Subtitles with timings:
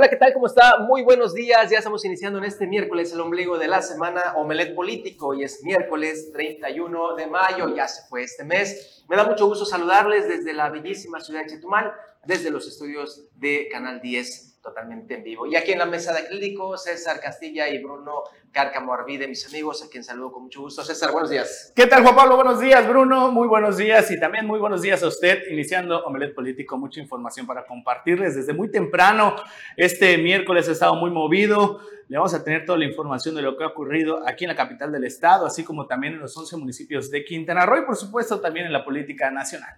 [0.00, 0.32] Hola, ¿qué tal?
[0.32, 0.78] ¿Cómo está?
[0.78, 1.70] Muy buenos días.
[1.70, 5.26] Ya estamos iniciando en este miércoles el ombligo de la semana Omelet Político.
[5.26, 9.04] Hoy es miércoles 31 de mayo, ya se fue este mes.
[9.10, 11.92] Me da mucho gusto saludarles desde la bellísima ciudad de Chetumal,
[12.24, 15.46] desde los estudios de Canal 10 totalmente en vivo.
[15.46, 19.82] Y aquí en la mesa de clínico, César Castilla y Bruno Cárcamo Arvide, mis amigos,
[19.82, 20.82] a quien saludo con mucho gusto.
[20.82, 21.72] César, buenos días.
[21.74, 22.36] ¿Qué tal, Juan Pablo?
[22.36, 23.30] Buenos días, Bruno.
[23.30, 25.42] Muy buenos días y también muy buenos días a usted.
[25.50, 29.36] Iniciando Omelet Político, mucha información para compartirles desde muy temprano.
[29.76, 31.80] Este miércoles ha estado muy movido.
[32.08, 34.56] Le vamos a tener toda la información de lo que ha ocurrido aquí en la
[34.56, 37.96] capital del estado, así como también en los 11 municipios de Quintana Roo y, por
[37.96, 39.76] supuesto, también en la política nacional.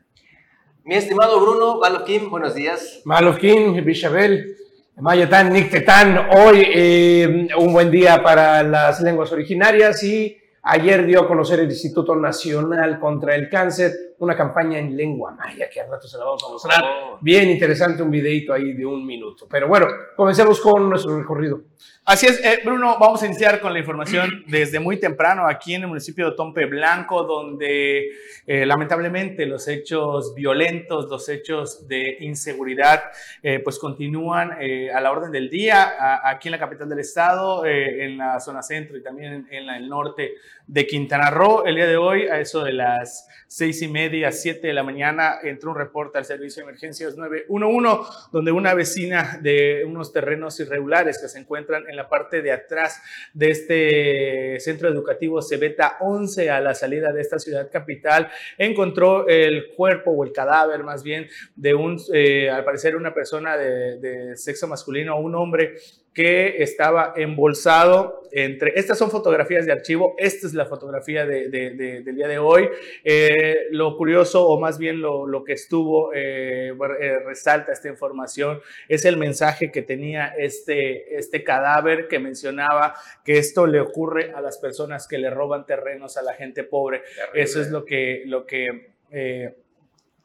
[0.84, 3.02] Mi estimado Bruno Malofkin, buenos días.
[3.04, 4.56] Malofkin, Bichabel,
[5.02, 11.26] Mayatán, Nictetán, hoy eh, un buen día para las lenguas originarias y ayer dio a
[11.26, 16.06] conocer el Instituto Nacional contra el Cáncer una campaña en lengua maya que al rato
[16.06, 16.84] se la vamos a mostrar.
[16.84, 17.18] Oh.
[17.20, 19.48] Bien interesante, un videito ahí de un minuto.
[19.50, 21.62] Pero bueno, comencemos con nuestro recorrido.
[22.04, 25.82] Así es, eh, Bruno, vamos a iniciar con la información desde muy temprano aquí en
[25.82, 28.08] el municipio de Tompe Blanco, donde
[28.44, 33.04] eh, lamentablemente los hechos violentos, los hechos de inseguridad,
[33.40, 38.18] eh, pues continúan a la orden del día aquí en la capital del estado, en
[38.18, 40.32] la zona centro y también en, el norte
[40.66, 41.64] de Quintana Roo.
[41.64, 45.38] El día de hoy, a eso de las seis y media, siete de la mañana,
[45.42, 51.18] entró un reporte al servicio de emergencias 911, donde una vecina de unos terrenos irregulares
[51.20, 53.02] que se encuentran en la parte de atrás
[53.32, 59.68] de este centro educativo Cebeta 11 a la salida de esta ciudad capital, encontró el
[59.74, 64.36] cuerpo o el cadáver más bien de un, eh, al parecer una persona de, de
[64.36, 65.74] sexo masculino, un hombre
[66.14, 72.16] que estaba embolsado entre, estas son fotografías de archivo, esta es la fotografía de, del
[72.16, 72.68] día de hoy.
[73.04, 78.60] Eh, lo curioso, o más bien lo, lo que estuvo, eh, eh, resalta esta información,
[78.88, 84.40] es el mensaje que tenía este, este cadáver que mencionaba que esto le ocurre a
[84.40, 87.02] las personas que le roban terrenos a la gente pobre.
[87.34, 88.22] Eso es lo que...
[88.26, 88.92] Lo que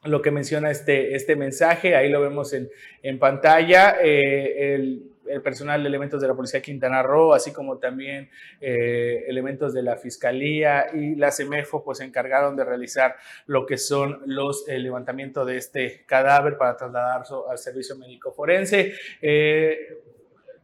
[0.03, 2.69] lo que menciona este, este mensaje, ahí lo vemos en,
[3.03, 3.97] en pantalla.
[3.99, 8.29] el, el personal de elementos de la Policía de Quintana Roo, así como también
[8.61, 13.15] eh, elementos de la Fiscalía y la CEMEFO, pues se encargaron de realizar
[13.45, 18.93] lo que son los el levantamiento de este cadáver para trasladarlo al servicio médico forense.
[19.21, 20.03] Eh,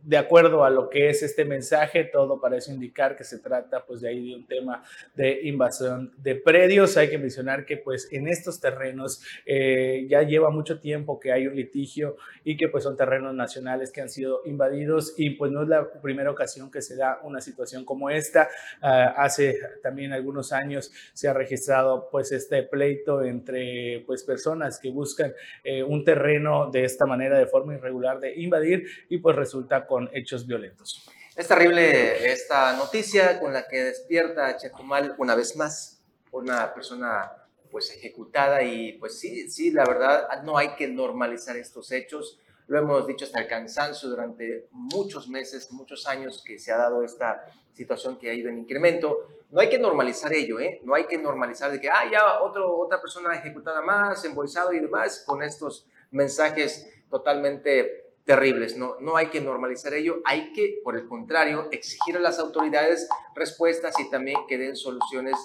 [0.04, 4.02] de acuerdo a lo que es este mensaje, todo parece indicar que se trata pues
[4.02, 4.84] de ahí de un tema
[5.16, 6.98] de invasión de predios.
[6.98, 11.48] Hay que mencionar que pues en estos terrenos eh, ya lleva mucho tiempo que hay
[11.48, 15.64] un litigio y que pues son terrenos nacionales que han sido invadidos y pues no
[15.64, 18.50] es la primera ocasión que se da una situación como esta.
[18.82, 24.90] Ah, hace también algunos años se ha registrado pues este pleito entre pues personas que
[24.90, 25.34] buscan
[25.64, 30.10] eh, un terreno de esta manera de forma irregular de invadir y pues resulta con
[30.12, 31.08] hechos violentos.
[31.36, 37.32] Es terrible esta noticia con la que despierta Chetumal una vez más, una persona
[37.70, 42.40] pues ejecutada y pues sí, sí, la verdad no hay que normalizar estos hechos.
[42.66, 47.04] Lo hemos dicho hasta el cansancio durante muchos meses, muchos años que se ha dado
[47.04, 47.46] esta
[47.76, 49.28] situación que ha ido en incremento.
[49.52, 50.82] No hay que normalizar ello, ¿eh?
[50.84, 54.80] No hay que normalizar de que, ah, ya otro, otra persona ejecutada más, embolsado y
[54.80, 58.78] demás, con estos mensajes totalmente terribles.
[58.78, 63.08] No, no hay que normalizar ello, hay que, por el contrario, exigir a las autoridades
[63.36, 65.36] respuestas y también que den soluciones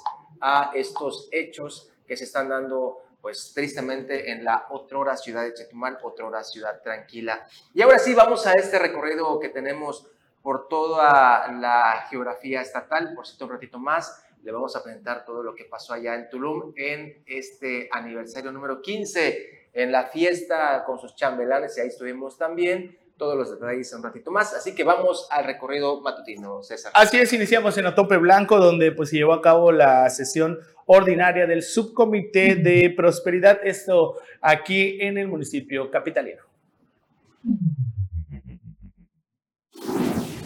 [0.41, 5.99] a estos hechos que se están dando pues tristemente en la otrora ciudad de Chetumal,
[6.03, 7.47] otrora ciudad tranquila.
[7.75, 10.07] Y ahora sí, vamos a este recorrido que tenemos
[10.41, 15.43] por toda la geografía estatal, por cierto un ratito más, le vamos a presentar todo
[15.43, 20.99] lo que pasó allá en Tulum en este aniversario número 15 en la fiesta con
[20.99, 22.99] sus chambelanes y ahí estuvimos también.
[23.17, 24.53] Todos los detalles un ratito más.
[24.55, 26.93] Así que vamos al recorrido matutino, César.
[26.95, 31.47] Así es, iniciamos en Otope Blanco, donde pues se llevó a cabo la sesión ordinaria
[31.47, 36.48] del Subcomité de Prosperidad, esto aquí en el municipio capitalino.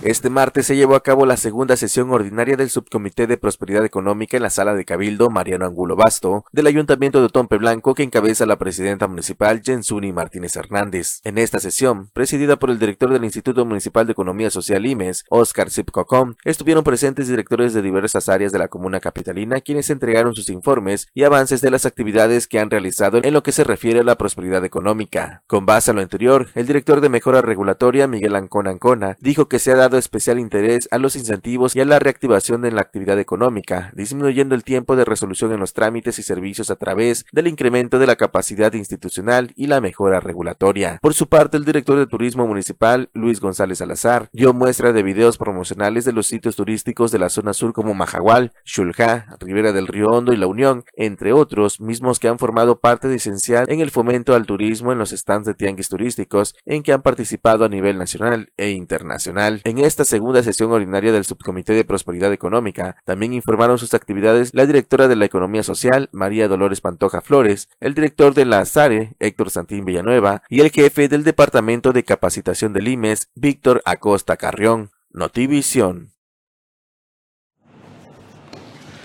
[0.05, 4.37] Este martes se llevó a cabo la segunda sesión ordinaria del Subcomité de Prosperidad Económica
[4.37, 8.45] en la sala de Cabildo Mariano Angulo Basto del Ayuntamiento de Tompe Blanco que encabeza
[8.45, 11.21] la presidenta municipal Jensuni Martínez Hernández.
[11.23, 15.71] En esta sesión, presidida por el director del Instituto Municipal de Economía Social IMES, Oscar
[15.71, 21.07] Zipcocom, estuvieron presentes directores de diversas áreas de la comuna capitalina quienes entregaron sus informes
[21.15, 24.19] y avances de las actividades que han realizado en lo que se refiere a la
[24.19, 25.45] prosperidad económica.
[25.47, 29.61] Con base a lo anterior, el director de Mejora Regulatoria, Miguel Ancona Ancona, dijo que
[29.61, 33.19] se ha dado especial interés a los incentivos y a la reactivación de la actividad
[33.19, 37.99] económica, disminuyendo el tiempo de resolución en los trámites y servicios a través del incremento
[37.99, 40.99] de la capacidad institucional y la mejora regulatoria.
[41.03, 45.39] Por su parte, el director de Turismo Municipal, Luis González Salazar, dio muestra de videos
[45.39, 50.11] promocionales de los sitios turísticos de la zona sur como Majagual, Xulja, Ribera del Río
[50.11, 53.91] Hondo y La Unión, entre otros, mismos que han formado parte de esencial en el
[53.91, 57.99] fomento al turismo en los stands de tianguis turísticos en que han participado a nivel
[57.99, 59.61] nacional e internacional.
[59.65, 64.67] En esta segunda sesión ordinaria del Subcomité de Prosperidad Económica, también informaron sus actividades la
[64.67, 69.51] directora de la Economía Social, María Dolores Pantoja Flores, el director de la SARE, Héctor
[69.51, 74.91] Santín Villanueva, y el jefe del Departamento de Capacitación del IMES, Víctor Acosta Carrión.
[75.15, 76.13] Notivisión.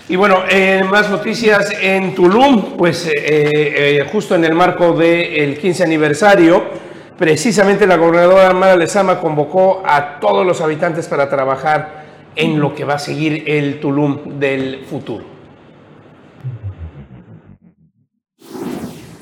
[0.08, 0.42] Y bueno,
[0.90, 6.64] más noticias en Tulum, pues eh, eh, justo en el marco del 15 aniversario,
[7.18, 12.06] precisamente la gobernadora Mara Lezama convocó a todos los habitantes para trabajar
[12.36, 15.37] en lo que va a seguir el Tulum del futuro.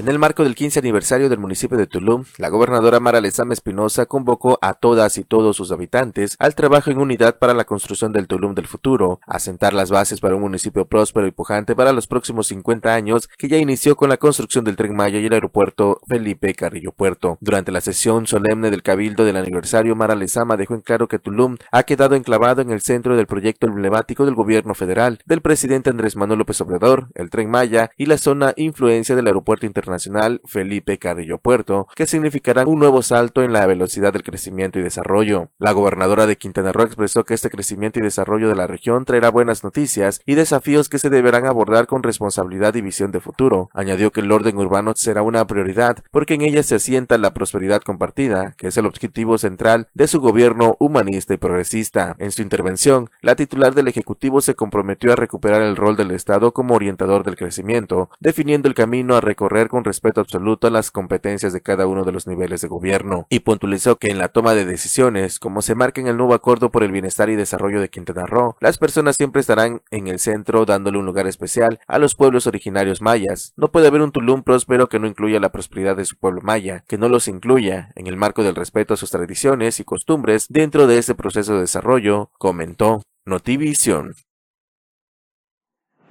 [0.07, 4.07] En el marco del 15 aniversario del municipio de Tulum, la gobernadora Mara Lezama Espinosa
[4.07, 8.29] convocó a todas y todos sus habitantes al trabajo en unidad para la construcción del
[8.29, 12.07] Tulum del futuro, a sentar las bases para un municipio próspero y pujante para los
[12.07, 15.99] próximos 50 años que ya inició con la construcción del Tren Maya y el aeropuerto
[16.07, 17.37] Felipe Carrillo Puerto.
[17.41, 21.57] Durante la sesión solemne del Cabildo del aniversario, Mara Lezama dejó en claro que Tulum
[21.73, 26.15] ha quedado enclavado en el centro del proyecto emblemático del gobierno federal del presidente Andrés
[26.15, 29.96] Manuel López Obrador, el Tren Maya y la zona influencia del aeropuerto internacional
[30.45, 35.51] Felipe Carrillo Puerto, que significará un nuevo salto en la velocidad del crecimiento y desarrollo.
[35.59, 39.31] La gobernadora de Quintana Roo expresó que este crecimiento y desarrollo de la región traerá
[39.31, 43.71] buenas noticias y desafíos que se deberán abordar con responsabilidad y visión de futuro.
[43.73, 47.83] Añadió que el orden urbano será una prioridad porque en ella se asienta la prosperidad
[47.83, 52.17] compartida, que es el objetivo central de su gobierno humanista y progresista.
[52.19, 56.53] En su intervención, la titular del Ejecutivo se comprometió a recuperar el rol del Estado
[56.53, 61.55] como orientador del crecimiento, definiendo el camino a recorrer con respeto absoluto a las competencias
[61.55, 64.67] de cada uno de los niveles de gobierno, y puntualizó que en la toma de
[64.67, 68.27] decisiones, como se marca en el nuevo acuerdo por el bienestar y desarrollo de Quintana
[68.27, 72.47] Roo, las personas siempre estarán en el centro dándole un lugar especial a los pueblos
[72.47, 73.55] originarios mayas.
[73.57, 76.85] No puede haber un Tulum próspero que no incluya la prosperidad de su pueblo maya,
[76.87, 80.87] que no los incluya en el marco del respeto a sus tradiciones y costumbres dentro
[80.87, 83.03] de ese proceso de desarrollo, comentó.
[83.25, 84.15] Notivisión.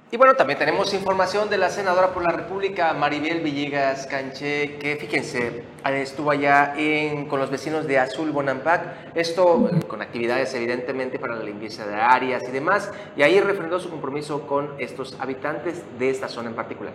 [0.08, 4.94] Y bueno, también tenemos información de la senadora por la República, Maribel Villegas Canché, que
[4.94, 6.74] fíjense, estuvo allá
[7.28, 11.96] con los vecinos de Azul Bonampak, esto eh, con actividades evidentemente para la limpieza de
[11.96, 16.54] áreas y demás, y ahí refrendó su compromiso con estos habitantes de esta zona en
[16.54, 16.94] particular.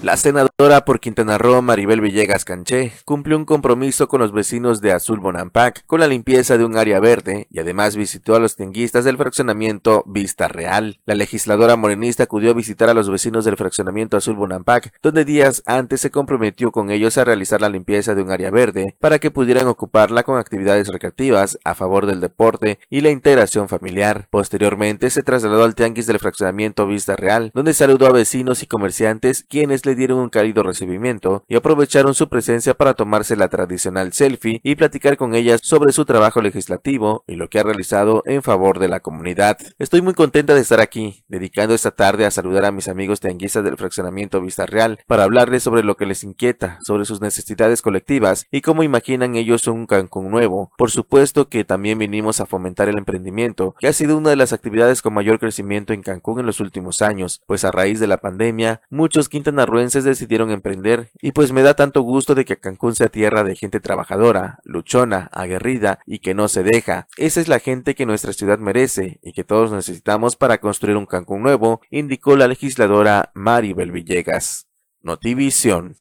[0.00, 4.92] La senadora por Quintana Roo, Maribel Villegas Canché, cumplió un compromiso con los vecinos de
[4.92, 9.04] Azul Bonampak con la limpieza de un área verde y además visitó a los tenguistas
[9.04, 11.00] del fraccionamiento Vista Real.
[11.04, 15.64] La legisladora morenista acudió a visitar a los vecinos del fraccionamiento Azul Bonampak, donde días
[15.66, 19.32] antes se comprometió con ellos a realizar la limpieza de un área verde para que
[19.32, 24.28] pudieran ocuparla con actividades recreativas a favor del deporte y la integración familiar.
[24.30, 29.42] Posteriormente se trasladó al tianguis del fraccionamiento Vista Real, donde saludó a vecinos y comerciantes
[29.42, 34.60] quienes le dieron un cálido recibimiento y aprovecharon su presencia para tomarse la tradicional selfie
[34.62, 38.78] y platicar con ellas sobre su trabajo legislativo y lo que ha realizado en favor
[38.78, 39.58] de la comunidad.
[39.78, 43.64] Estoy muy contenta de estar aquí, dedicando esta tarde a saludar a mis amigos tianguistas
[43.64, 48.46] del fraccionamiento Vista Real para hablarles sobre lo que les inquieta, sobre sus necesidades colectivas
[48.50, 50.70] y cómo imaginan ellos un Cancún nuevo.
[50.76, 54.52] Por supuesto que también vinimos a fomentar el emprendimiento, que ha sido una de las
[54.52, 58.18] actividades con mayor crecimiento en Cancún en los últimos años, pues a raíz de la
[58.18, 59.30] pandemia, muchos
[59.78, 63.80] decidieron emprender y pues me da tanto gusto de que Cancún sea tierra de gente
[63.80, 67.08] trabajadora, luchona, aguerrida y que no se deja.
[67.16, 71.06] Esa es la gente que nuestra ciudad merece y que todos necesitamos para construir un
[71.06, 74.66] Cancún nuevo, indicó la legisladora Maribel Villegas.
[75.00, 75.96] Notivisión.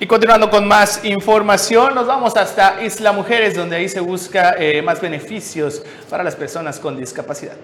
[0.00, 4.82] Y continuando con más información, nos vamos hasta Isla Mujeres, donde ahí se busca eh,
[4.82, 7.56] más beneficios para las personas con discapacidad.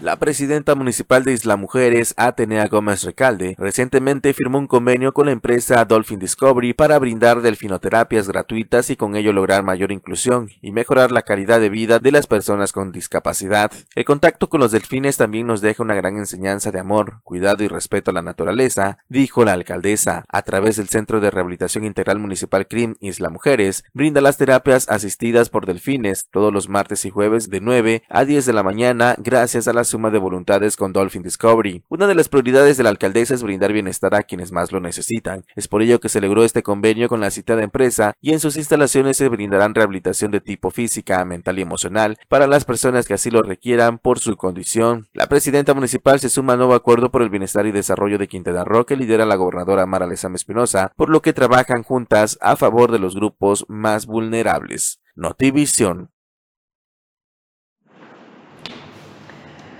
[0.00, 5.32] La presidenta municipal de Isla Mujeres, Atenea Gómez Recalde, recientemente firmó un convenio con la
[5.32, 11.12] empresa Dolphin Discovery para brindar delfinoterapias gratuitas y con ello lograr mayor inclusión y mejorar
[11.12, 13.70] la calidad de vida de las personas con discapacidad.
[13.94, 17.68] El contacto con los delfines también nos deja una gran enseñanza de amor, cuidado y
[17.68, 20.24] respeto a la naturaleza, dijo la alcaldesa.
[20.30, 25.50] A través del Centro de Rehabilitación Integral Municipal CRIM Isla Mujeres, brinda las terapias asistidas
[25.50, 29.68] por delfines todos los martes y jueves de 9 a 10 de la mañana gracias
[29.68, 31.84] a las suma de voluntades con Dolphin Discovery.
[31.88, 35.44] Una de las prioridades de la alcaldesa es brindar bienestar a quienes más lo necesitan.
[35.56, 38.56] Es por ello que se logró este convenio con la citada empresa y en sus
[38.56, 43.30] instalaciones se brindarán rehabilitación de tipo física, mental y emocional para las personas que así
[43.30, 45.08] lo requieran por su condición.
[45.12, 48.64] La presidenta municipal se suma al nuevo acuerdo por el bienestar y desarrollo de Quintana
[48.64, 52.92] Roo que lidera la gobernadora Mara Lezama Espinosa, por lo que trabajan juntas a favor
[52.92, 55.00] de los grupos más vulnerables.
[55.16, 56.10] Notivisión.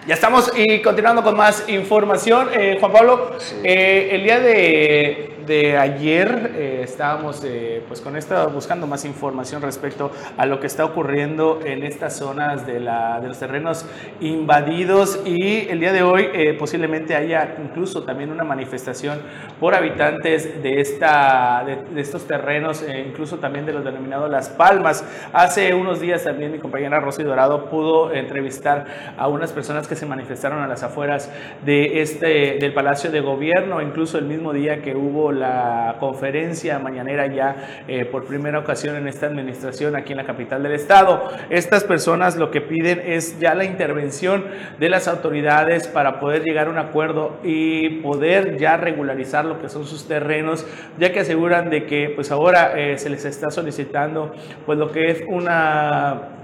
[0.07, 2.49] Ya estamos y continuando con más información.
[2.55, 8.47] Eh, Juan Pablo, eh, el día de, de ayer eh, estábamos eh, pues con esta,
[8.47, 13.27] buscando más información respecto a lo que está ocurriendo en estas zonas de, la, de
[13.27, 13.85] los terrenos
[14.21, 19.19] invadidos y el día de hoy eh, posiblemente haya incluso también una manifestación
[19.59, 25.05] por habitantes de, esta, de, estos terrenos, incluso también de los denominados Las Palmas.
[25.33, 28.87] Hace unos días también mi compañera Rosy Dorado pudo entrevistar
[29.19, 31.29] a unas personas que se manifestaron a las afueras
[31.65, 37.27] de este, del Palacio de Gobierno, incluso el mismo día que hubo la conferencia mañanera
[37.27, 41.29] ya eh, por primera ocasión en esta administración aquí en la capital del estado.
[41.51, 44.45] Estas personas lo que piden es ya la intervención
[44.79, 49.69] de las autoridades para poder llegar a un acuerdo y poder ya regularizar lo que
[49.69, 50.67] son sus terrenos,
[50.99, 54.33] ya que aseguran de que pues ahora eh, se les está solicitando
[54.67, 56.40] pues lo que es una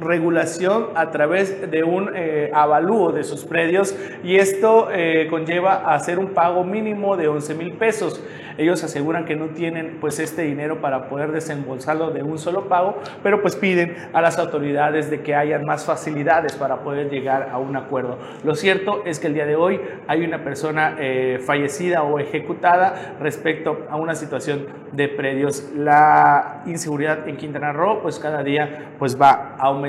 [0.00, 6.18] regulación a través de un eh, avalúo de sus predios y esto eh, conlleva hacer
[6.18, 8.22] un pago mínimo de 11 mil pesos.
[8.58, 12.98] Ellos aseguran que no tienen pues este dinero para poder desembolsarlo de un solo pago,
[13.22, 17.58] pero pues piden a las autoridades de que hayan más facilidades para poder llegar a
[17.58, 18.18] un acuerdo.
[18.44, 23.16] Lo cierto es que el día de hoy hay una persona eh, fallecida o ejecutada
[23.20, 25.70] respecto a una situación de predios.
[25.74, 29.85] La inseguridad en Quintana Roo pues cada día pues va aumentando.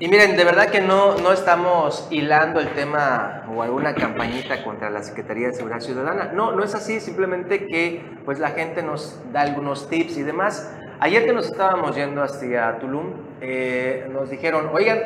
[0.00, 4.90] Y miren, de verdad que no, no estamos hilando el tema o alguna campañita contra
[4.90, 6.32] la Secretaría de Seguridad Ciudadana.
[6.32, 10.68] No, no es así, simplemente que pues la gente nos da algunos tips y demás.
[10.98, 14.98] Ayer que nos estábamos yendo hacia Tulum, eh, nos dijeron, oigan,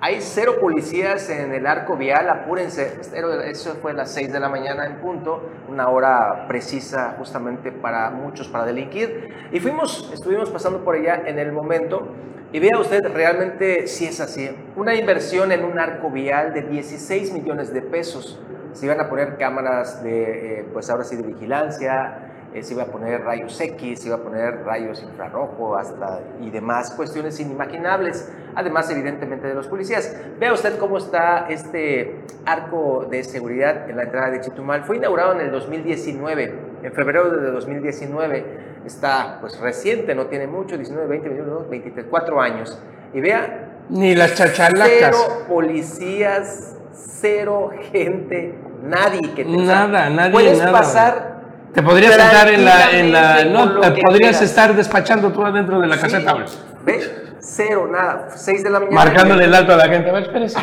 [0.00, 2.98] hay cero policías en el arco vial, apúrense.
[3.46, 8.10] Eso fue a las 6 de la mañana en punto, una hora precisa justamente para
[8.10, 9.34] muchos para delinquir.
[9.52, 12.08] Y fuimos, estuvimos pasando por allá en el momento
[12.52, 14.48] y vea usted realmente si es así.
[14.76, 18.40] Una inversión en un arco vial de 16 millones de pesos.
[18.74, 22.84] Se iban a poner cámaras de, eh, pues ahora sí, de vigilancia, eh, se iba
[22.84, 28.32] a poner rayos X, se iba a poner rayos infrarrojo hasta, y demás cuestiones inimaginables,
[28.54, 30.16] además evidentemente de los policías.
[30.38, 34.84] Vea usted cómo está este arco de seguridad en la entrada de Chitumal.
[34.84, 40.76] Fue inaugurado en el 2019, en febrero de 2019 está pues reciente, no tiene mucho,
[40.76, 42.78] 19, 20, 21, 24 años.
[43.12, 43.70] Y vea...
[43.88, 44.88] Ni las chachalacas.
[44.88, 50.72] Cero policías, cero gente, nadie que te Nada, nadie, Puedes nada.
[50.72, 51.34] pasar...
[51.74, 52.90] Te podrías estar en la...
[52.92, 56.36] En la no, te podrías estar despachando tú adentro de la caseta.
[56.84, 58.94] Ve, cero, nada, 6 de la mañana.
[58.94, 60.10] Marcándole el alto a la gente.
[60.10, 60.58] A ver, espérese.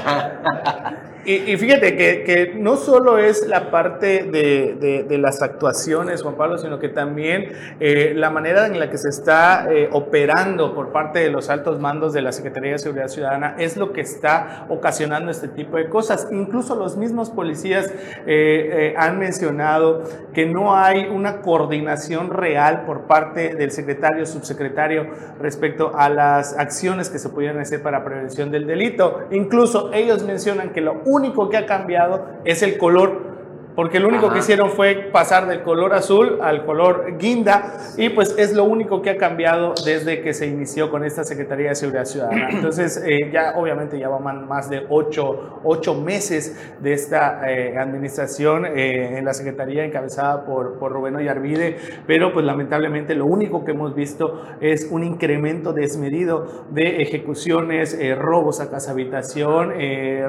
[1.24, 6.36] Y, fíjate que, que, no solo es la parte de, de, de, las actuaciones, Juan
[6.36, 10.92] Pablo, sino que también eh, la manera en la que se está eh, operando por
[10.92, 14.66] parte de los altos mandos de la Secretaría de Seguridad Ciudadana es lo que está
[14.70, 16.28] ocasionando este tipo de cosas.
[16.32, 17.94] Incluso los mismos policías
[18.26, 25.08] eh, han mencionado que no hay una coordinación real por parte del secretario, subsecretario
[25.40, 29.28] respecto a las acciones que se pudieran hacer para prevención del delito.
[29.30, 33.31] Incluso ellos mencionan que lo único que ha cambiado es el color
[33.76, 34.34] porque lo único Ajá.
[34.34, 39.02] que hicieron fue pasar del color azul al color guinda y pues es lo único
[39.02, 42.50] que ha cambiado desde que se inició con esta Secretaría de Seguridad Ciudadana.
[42.52, 48.66] Entonces eh, ya obviamente ya van más de ocho, ocho meses de esta eh, administración
[48.66, 53.72] eh, en la Secretaría encabezada por, por Rubén Ollarvide, pero pues lamentablemente lo único que
[53.72, 59.74] hemos visto es un incremento desmedido de ejecuciones, eh, robos a casa habitación,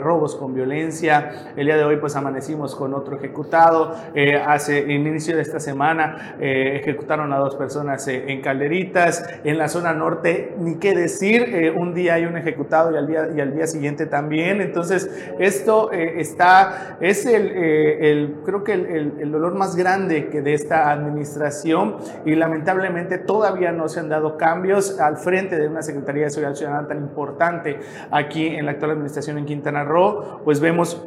[0.00, 1.52] robos con violencia.
[1.56, 3.94] El día de hoy pues amanecimos con otro ejecutivo ejecutado.
[4.14, 9.24] Eh, hace inicio de esta semana eh, ejecutaron a dos personas eh, en Calderitas.
[9.44, 13.06] En la zona norte, ni qué decir, eh, un día hay un ejecutado y al
[13.06, 14.60] día, y al día siguiente también.
[14.60, 20.42] Entonces, esto está, es el, el creo que el, el, el, dolor más grande que
[20.42, 21.96] de esta administración
[22.26, 26.54] y lamentablemente todavía no se han dado cambios al frente de una Secretaría de Seguridad
[26.54, 27.78] Ciudadana tan importante
[28.10, 31.00] aquí en la actual administración en Quintana Roo, pues vemos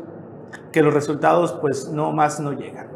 [0.72, 2.88] que los resultados pues no más no llegan.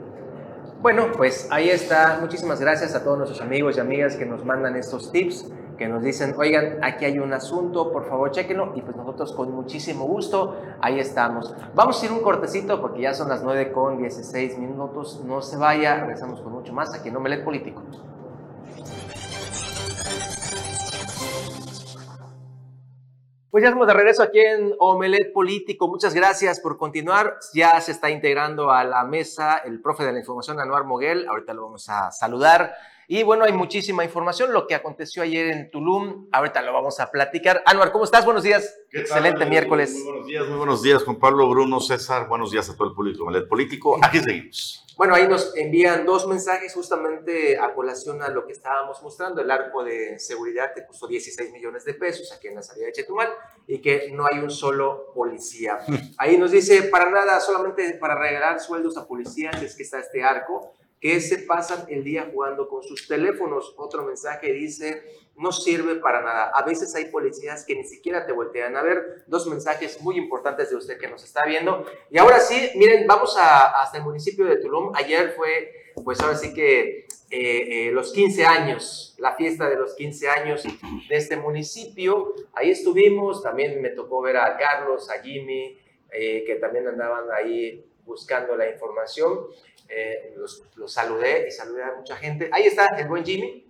[0.81, 2.19] Bueno, pues ahí está.
[2.21, 5.51] Muchísimas gracias a todos nuestros amigos y amigas que nos mandan estos tips.
[5.79, 9.55] que nos dicen, oigan, aquí hay un asunto, por favor, chequenlo, y pues nosotros con
[9.55, 11.55] muchísimo gusto, ahí estamos.
[11.73, 15.55] Vamos a ir un cortecito porque ya son las 9 con 16 minutos, no se
[15.55, 17.81] vaya, regresamos con mucho más aquí en Omelet Político.
[23.51, 25.87] Pues ya estamos de regreso aquí en Omelet Político.
[25.87, 27.39] Muchas gracias por continuar.
[27.51, 31.27] Ya se está integrando a la mesa el profe de la información, Anuar Moguel.
[31.27, 32.75] Ahorita lo vamos a saludar.
[33.07, 34.53] Y bueno, hay muchísima información.
[34.53, 37.63] Lo que aconteció ayer en Tulum, ahorita lo vamos a platicar.
[37.65, 38.23] Anuar, ¿cómo estás?
[38.23, 38.71] Buenos días.
[38.91, 39.93] Excelente miércoles.
[39.95, 42.27] Muy buenos días, muy buenos días, Juan Pablo, Bruno, César.
[42.27, 43.97] Buenos días a todo el público Omelet Político.
[43.99, 44.85] Aquí seguimos.
[44.99, 49.49] Bueno, ahí nos envían dos mensajes justamente a colación a lo que estábamos mostrando, el
[49.49, 53.29] arco de seguridad que costó 16 millones de pesos aquí en la salida de Chetumal
[53.65, 55.79] y que no hay un solo policía.
[56.17, 60.21] Ahí nos dice, para nada, solamente para regalar sueldos a policías es que está este
[60.21, 63.73] arco, que se pasan el día jugando con sus teléfonos.
[63.77, 65.05] Otro mensaje dice,
[65.39, 66.51] no sirve para nada.
[66.53, 69.23] A veces hay policías que ni siquiera te voltean a ver.
[69.25, 71.85] Dos mensajes muy importantes de usted que nos está viendo.
[72.11, 74.91] Y ahora sí, miren, vamos hasta el municipio de Tulum.
[74.95, 79.95] Ayer fue, pues ahora sí que eh, eh, los 15 años, la fiesta de los
[79.95, 82.33] 15 años de este municipio.
[82.53, 85.79] Ahí estuvimos, también me tocó ver a Carlos, a Jimmy,
[86.11, 89.47] eh, que también andaban ahí buscando la información.
[90.35, 92.49] los, los saludé y saludé a mucha gente.
[92.51, 93.68] Ahí está el buen Jimmy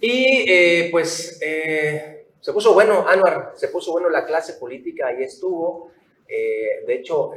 [0.00, 5.22] y eh, pues eh, se puso bueno, Anuar, se puso bueno la clase política, ahí
[5.22, 5.90] estuvo.
[6.28, 7.30] Eh, de hecho,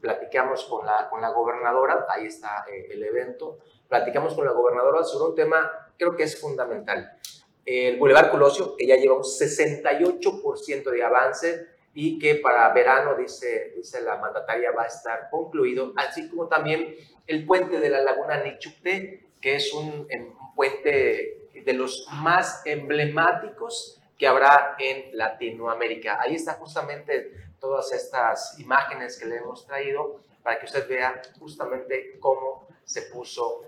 [0.00, 3.58] platicamos con la, con la gobernadora, ahí está el evento,
[3.88, 7.18] platicamos con la gobernadora sobre un tema, creo que es fundamental.
[7.64, 13.72] El Boulevard Colosio, que ya lleva un 68% de avance y que para verano, dice,
[13.76, 16.96] dice la mandataria, va a estar concluido, así como también
[17.26, 24.00] el puente de la Laguna Nichupte, que es un, un puente de los más emblemáticos
[24.18, 26.20] que habrá en Latinoamérica.
[26.20, 32.18] Ahí está justamente todas estas imágenes que le hemos traído para que usted vea justamente
[32.20, 33.62] cómo se puso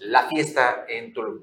[0.00, 1.42] la fiesta en Tulum.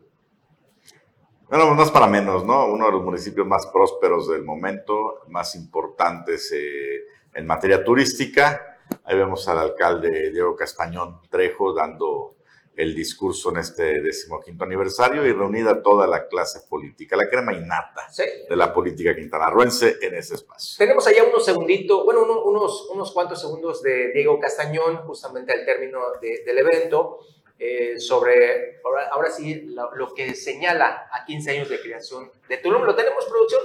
[1.49, 2.65] Bueno, no es para menos, ¿no?
[2.65, 8.79] Uno de los municipios más prósperos del momento, más importantes eh, en materia turística.
[9.03, 12.36] Ahí vemos al alcalde Diego Castañón Trejo dando
[12.77, 18.07] el discurso en este decimoquinto aniversario y reunida toda la clase política, la crema innata
[18.15, 20.75] de la política quintanarroense en ese espacio.
[20.77, 25.99] Tenemos allá unos segunditos, bueno, unos, unos cuantos segundos de Diego Castañón, justamente al término
[26.21, 27.19] del evento,
[27.57, 28.79] eh, sobre,
[29.11, 32.83] ahora, sí, lo, que señala a 15 años de creación de Tulum.
[32.83, 33.61] ¿Lo tenemos, producción?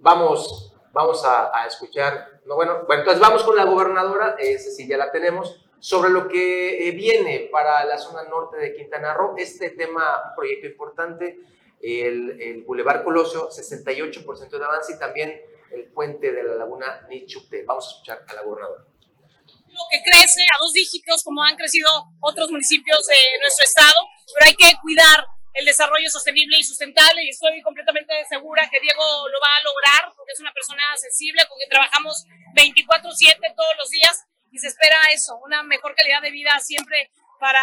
[0.00, 2.42] Vamos, vamos a, a escuchar.
[2.44, 6.28] No, bueno, bueno, entonces vamos con la gobernadora, ese sí ya la tenemos sobre lo
[6.28, 9.34] que eh, viene para la zona norte de Quintana Roo.
[9.36, 11.38] Este tema, un proyecto importante,
[11.80, 17.64] el, el Boulevard Colosio, 68% de avance y también el puente de la laguna Nichupte.
[17.64, 18.84] Vamos a escuchar a la gobernadora.
[19.90, 23.94] Que crece a dos dígitos como han crecido otros municipios de nuestro estado,
[24.34, 29.28] pero hay que cuidar el desarrollo sostenible y sustentable y estoy completamente segura que Diego
[29.28, 33.90] lo va a lograr porque es una persona sensible con que trabajamos 24/7 todos los
[33.90, 34.24] días
[34.56, 37.62] y se espera eso, una mejor calidad de vida siempre para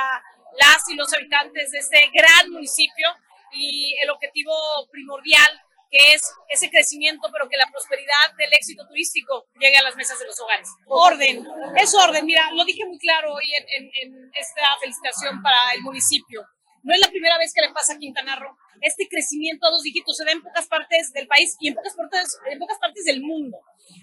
[0.60, 3.08] las y los habitantes de este gran municipio
[3.52, 4.54] y el objetivo
[4.92, 5.50] primordial
[5.90, 10.18] que es ese crecimiento, pero que la prosperidad del éxito turístico llegue a las mesas
[10.18, 10.68] de los hogares.
[10.88, 11.46] Orden,
[11.78, 12.26] es orden.
[12.26, 13.46] Mira, lo dije muy claro hoy
[13.78, 16.42] en, en, esta felicitación para el municipio.
[16.82, 18.58] No es la primera vez que le pasa a Quintana Roo.
[18.82, 21.94] Este crecimiento a dos dígitos se da en pocas partes del país y en pocas
[21.96, 23.60] partes, en pocas partes del mundo.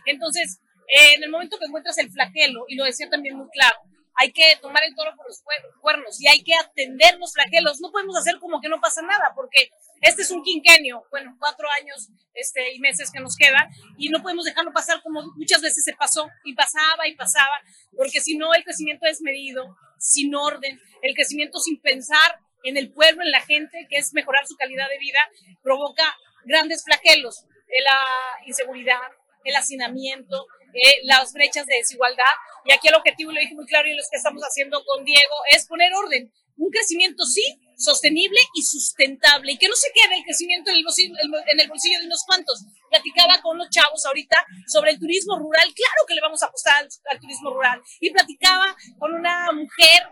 [0.06, 3.76] Entonces, eh, en el momento que encuentras el flagelo, y lo decía también muy claro,
[4.16, 5.42] hay que tomar el toro por los
[5.80, 7.80] cuernos y hay que atender los flagelos.
[7.80, 9.70] No podemos hacer como que no pasa nada, porque
[10.02, 14.20] este es un quinquenio, bueno, cuatro años este, y meses que nos quedan, y no
[14.20, 17.62] podemos dejarlo pasar como muchas veces se pasó, y pasaba y pasaba,
[17.96, 22.92] porque si no, el crecimiento es medido, sin orden, el crecimiento sin pensar en el
[22.92, 25.20] pueblo, en la gente, que es mejorar su calidad de vida,
[25.62, 26.04] provoca
[26.44, 27.44] grandes flagelos,
[27.84, 29.00] la inseguridad,
[29.44, 32.34] el hacinamiento, eh, las brechas de desigualdad.
[32.64, 35.36] Y aquí el objetivo, lo dije muy claro y lo que estamos haciendo con Diego,
[35.50, 36.32] es poner orden.
[36.56, 39.52] Un crecimiento, sí, sostenible y sustentable.
[39.52, 42.22] Y que no se quede el crecimiento en el bolsillo, en el bolsillo de unos
[42.26, 42.64] cuantos.
[42.90, 45.72] Platicaba con los chavos ahorita sobre el turismo rural.
[45.74, 47.80] Claro que le vamos a apostar al, turismo rural.
[48.00, 50.02] Y platicaba con una mujer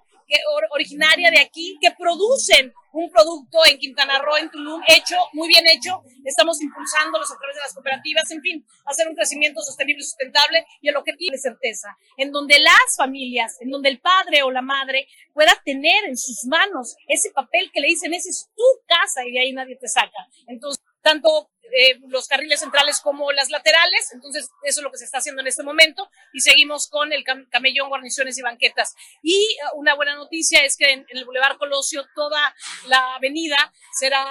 [0.71, 5.65] originaria de aquí que producen un producto en Quintana Roo, en Tulum, hecho, muy bien
[5.67, 6.03] hecho.
[6.25, 10.67] Estamos impulsándolos a través de las cooperativas, en fin, hacer un crecimiento sostenible y sustentable
[10.81, 14.63] y el objetivo de certeza, en donde las familias, en donde el padre o la
[14.63, 19.25] madre pueda tener en sus manos ese papel que le dicen, esa es tu casa
[19.25, 20.29] y de ahí nadie te saca.
[20.47, 24.13] Entonces, tanto eh, los carriles centrales como las laterales.
[24.13, 26.11] Entonces, eso es lo que se está haciendo en este momento.
[26.33, 28.95] Y seguimos con el camellón, guarniciones y banquetas.
[29.23, 32.55] Y eh, una buena noticia es que en, el Boulevard Colosio toda
[32.87, 34.25] la avenida será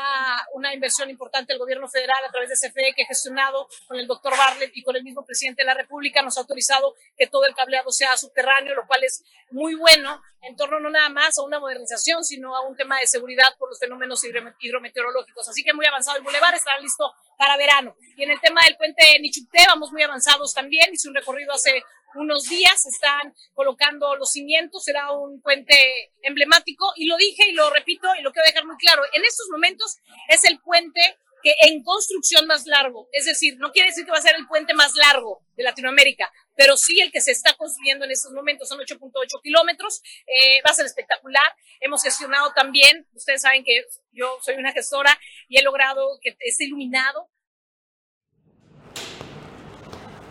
[0.53, 4.35] una inversión importante del gobierno federal a través de CFE que gestionado con el doctor
[4.37, 6.21] Bartlett y con el mismo presidente de la República.
[6.21, 10.55] Nos ha autorizado que todo el cableado sea subterráneo, lo cual es muy bueno en
[10.55, 13.79] torno no nada más a una modernización, sino a un tema de seguridad por los
[13.79, 15.49] fenómenos hidrometeorológicos.
[15.49, 17.95] Así que muy avanzado el Boulevard, estará listo para verano.
[18.15, 20.93] Y en el tema del puente Nichupté vamos muy avanzados también.
[20.93, 21.83] Hice un recorrido hace
[22.15, 27.69] unos días, están colocando los cimientos, será un puente emblemático y lo dije y lo
[27.69, 31.01] repito y lo quiero dejar muy claro, en estos momentos es el puente
[31.43, 34.47] que en construcción más largo, es decir, no quiere decir que va a ser el
[34.47, 38.67] puente más largo de Latinoamérica, pero sí el que se está construyendo en estos momentos
[38.67, 41.55] son 8.8 kilómetros, eh, va a ser espectacular.
[41.79, 45.17] Hemos gestionado también, ustedes saben que yo soy una gestora
[45.47, 47.29] y he logrado que esté iluminado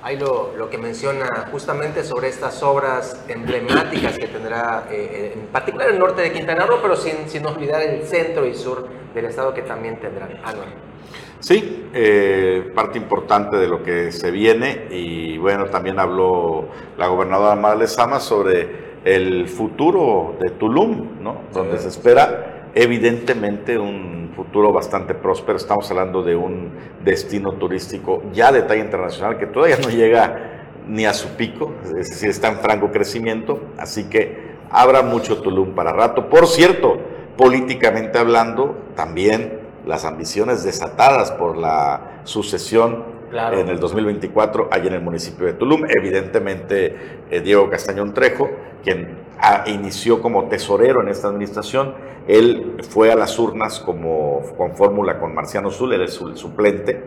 [0.07, 5.89] Ahí lo, lo, que menciona justamente sobre estas obras emblemáticas que tendrá, eh, en particular
[5.89, 9.53] el norte de Quintana Roo, pero sin, sin olvidar el centro y sur del estado
[9.53, 10.41] que también tendrán.
[10.45, 10.96] Anual.
[11.41, 17.57] Sí, eh, parte importante de lo que se viene y bueno, también habló la gobernadora
[17.57, 21.43] Marle Sama sobre el futuro de Tulum, ¿no?
[21.53, 25.57] Donde se espera evidentemente un futuro bastante próspero.
[25.57, 26.73] Estamos hablando de un
[27.05, 32.11] destino turístico ya de talla internacional que todavía no llega ni a su pico, es
[32.11, 36.29] decir, está en franco crecimiento, así que habrá mucho Tulum para rato.
[36.29, 36.99] Por cierto,
[37.37, 45.03] políticamente hablando, también las ambiciones desatadas por la sucesión en el 2024 allá en el
[45.03, 45.85] municipio de Tulum.
[45.89, 48.51] Evidentemente, eh, Diego Castañón Trejo,
[48.83, 49.27] quien
[49.67, 51.95] inició como tesorero en esta administración,
[52.27, 57.05] él fue a las urnas como con fórmula con Marciano Zul, él es el suplente.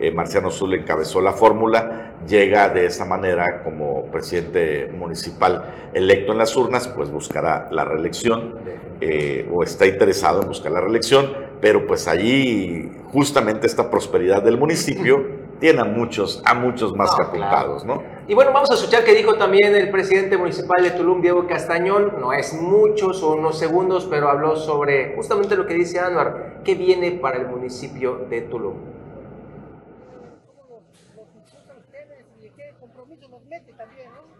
[0.00, 6.38] Eh, Marciano Zul encabezó la fórmula, llega de esa manera como presidente municipal electo en
[6.38, 8.54] las urnas, pues buscará la reelección
[9.00, 14.58] eh, o está interesado en buscar la reelección, pero pues allí justamente esta prosperidad del
[14.58, 15.24] municipio
[15.60, 18.02] tiene a muchos, a muchos más no, ¿no?
[18.26, 22.20] Y bueno, vamos a escuchar qué dijo también el presidente municipal de Tulum, Diego Castañón.
[22.20, 26.74] No es muchos o unos segundos, pero habló sobre justamente lo que dice Anuar, qué
[26.74, 28.74] viene para el municipio de Tulum.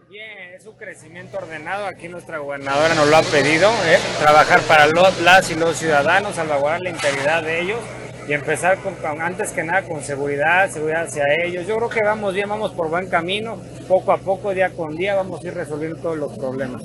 [0.09, 1.85] Bien, es un crecimiento ordenado.
[1.85, 3.97] Aquí nuestra gobernadora nos lo ha pedido, ¿eh?
[4.19, 7.79] trabajar para los, las y los ciudadanos, salvaguardar la integridad de ellos
[8.27, 11.65] y empezar con, antes que nada con seguridad, seguridad hacia ellos.
[11.67, 15.15] Yo creo que vamos bien, vamos por buen camino, poco a poco, día con día,
[15.15, 16.83] vamos a ir resolviendo todos los problemas.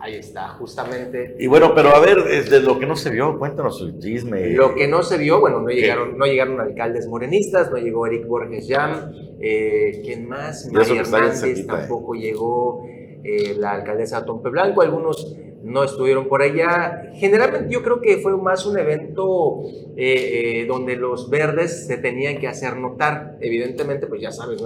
[0.00, 1.36] Ahí está, justamente.
[1.38, 4.48] Y bueno, pero a ver, desde lo que no se vio, cuéntanos el chisme.
[4.50, 8.26] Lo que no se vio, bueno, no llegaron, no llegaron alcaldes morenistas, no llegó Eric
[8.26, 10.70] Borges Jam, eh, ¿quién más?
[10.72, 12.86] María Hernández tampoco llegó,
[13.22, 17.12] eh, la alcaldesa Tompe Blanco, algunos no estuvieron por allá.
[17.14, 19.62] Generalmente yo creo que fue más un evento
[19.96, 23.36] eh, eh, donde los verdes se tenían que hacer notar.
[23.40, 24.62] Evidentemente, pues ya sabes,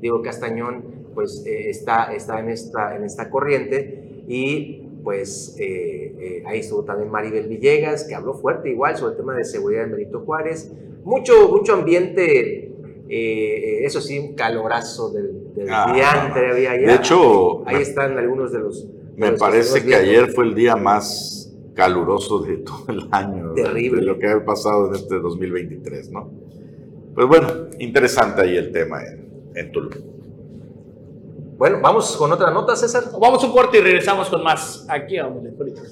[0.00, 5.56] Diego Castañón pues eh, está, está en, esta, en esta corriente y pues
[6.46, 9.92] ahí estuvo también Maribel Villegas, que habló fuerte igual sobre el tema de seguridad de
[9.92, 10.70] Benito Juárez.
[11.04, 12.70] Mucho, mucho ambiente,
[13.08, 16.86] eso sí, un calorazo del, del ah, había allá.
[16.88, 18.86] De hecho, ahí están algunos de los
[19.18, 23.52] me parece que ayer fue el día más caluroso de todo el año.
[23.52, 24.00] Terrible.
[24.00, 26.30] De lo que ha pasado en este 2023, ¿no?
[27.14, 27.48] Pues bueno,
[27.80, 29.90] interesante ahí el tema en, en Tulum.
[31.58, 33.02] Bueno, vamos con otra nota, César.
[33.20, 35.88] Vamos un corte y regresamos con más aquí a Hombre Político.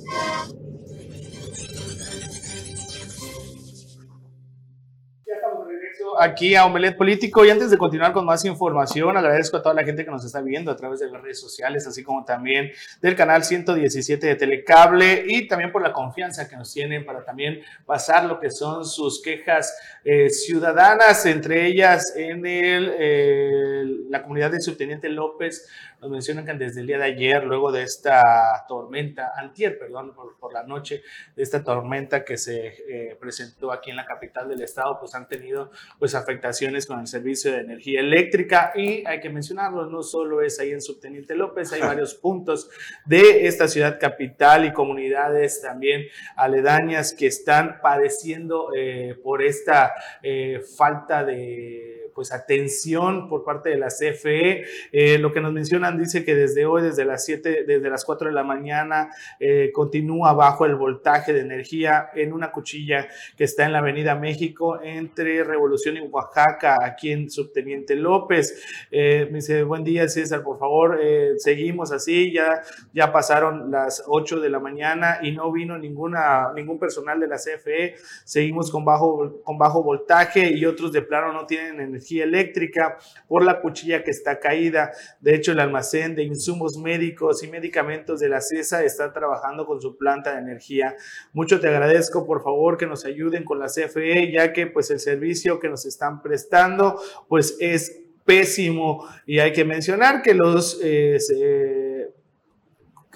[6.18, 9.84] aquí a Omelet Político y antes de continuar con más información, agradezco a toda la
[9.84, 13.14] gente que nos está viendo a través de las redes sociales, así como también del
[13.16, 18.24] canal 117 de Telecable y también por la confianza que nos tienen para también pasar
[18.24, 19.76] lo que son sus quejas
[20.08, 25.68] eh, ciudadanas, entre ellas en el, la comunidad de Subteniente López
[26.00, 30.52] nos mencionan que desde el día de ayer, luego de esta tormenta, antier, perdón, por,
[30.52, 31.02] la noche,
[31.34, 35.26] de esta tormenta que se eh, presentó aquí en la capital del estado, pues han
[35.26, 38.72] tenido pues afectaciones con el servicio de energía eléctrica.
[38.76, 42.70] Y hay que mencionarlo, no solo es ahí en Subteniente López, hay varios puntos
[43.06, 46.02] de esta ciudad capital y comunidades también
[46.36, 53.76] aledañas que están padeciendo eh, por esta eh, falta de pues atención por parte de
[53.76, 54.64] la CFE.
[54.90, 58.28] Eh, lo que nos mencionan dice que desde hoy, desde las 7, desde las 4
[58.28, 63.66] de la mañana, eh, continúa bajo el voltaje de energía en una cuchilla que está
[63.66, 68.64] en la Avenida México entre Revolución y Oaxaca, aquí en Subteniente López.
[68.90, 70.98] Eh, me dice, buen día César, por favor,
[71.36, 72.62] seguimos así, ya,
[72.94, 77.36] ya pasaron las 8 de la mañana y no vino ninguna, ningún personal de la
[77.36, 82.98] CFE, seguimos con bajo, con bajo voltaje y otros de plano no tienen energía eléctrica
[83.28, 84.92] por la cuchilla que está caída.
[85.20, 89.80] De hecho, el almacén de insumos médicos y medicamentos de la CESA está trabajando con
[89.80, 90.94] su planta de energía.
[91.32, 95.00] Mucho te agradezco, por favor, que nos ayuden con la CFE, ya que pues el
[95.00, 101.16] servicio que nos están prestando pues es pésimo y hay que mencionar que los eh,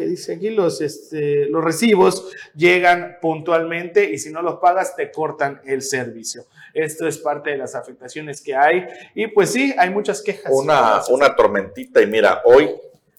[0.01, 5.11] que dice aquí, los, este, los recibos llegan puntualmente y si no los pagas te
[5.11, 6.47] cortan el servicio.
[6.75, 10.53] Esto es parte de las afectaciones que hay y pues sí, hay muchas quejas.
[10.53, 12.71] Una, una tormentita y mira, hoy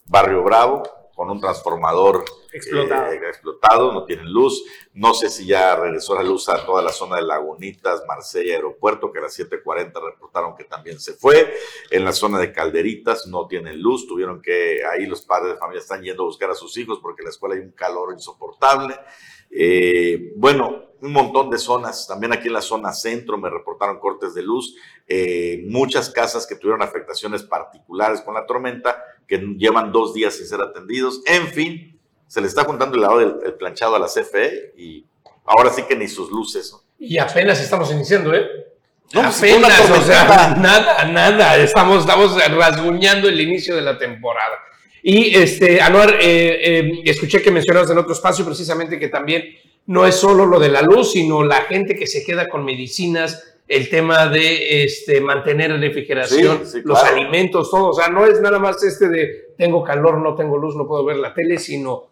[0.05, 0.83] Barrio Bravo
[1.21, 3.11] con un transformador explotado.
[3.11, 4.63] Eh, explotado, no tienen luz.
[4.93, 9.11] No sé si ya regresó la luz a toda la zona de Lagunitas, Marsella, Aeropuerto,
[9.11, 11.53] que a las 7.40 reportaron que también se fue.
[11.91, 15.81] En la zona de Calderitas no tienen luz, tuvieron que, ahí los padres de familia
[15.81, 18.95] están yendo a buscar a sus hijos porque en la escuela hay un calor insoportable.
[19.51, 24.33] Eh, bueno, un montón de zonas, también aquí en la zona centro me reportaron cortes
[24.33, 24.75] de luz,
[25.07, 30.45] eh, muchas casas que tuvieron afectaciones particulares con la tormenta, que llevan dos días sin
[30.45, 34.73] ser atendidos, en fin, se le está juntando el lado del planchado a la CFE
[34.77, 35.05] y
[35.45, 36.73] ahora sí que ni sus luces.
[36.99, 38.47] Y apenas estamos iniciando, ¿eh?
[39.13, 44.55] No, pues, apenas, o sea, nada, nada, estamos, estamos rasguñando el inicio de la temporada.
[45.03, 49.43] Y este, Anuar, eh, eh, escuché que mencionabas en otro espacio precisamente que también
[49.87, 53.55] no es solo lo de la luz, sino la gente que se queda con medicinas,
[53.67, 57.89] el tema de este, mantener refrigeración, los alimentos, todo.
[57.89, 61.05] O sea, no es nada más este de tengo calor, no tengo luz, no puedo
[61.05, 62.10] ver la tele, sino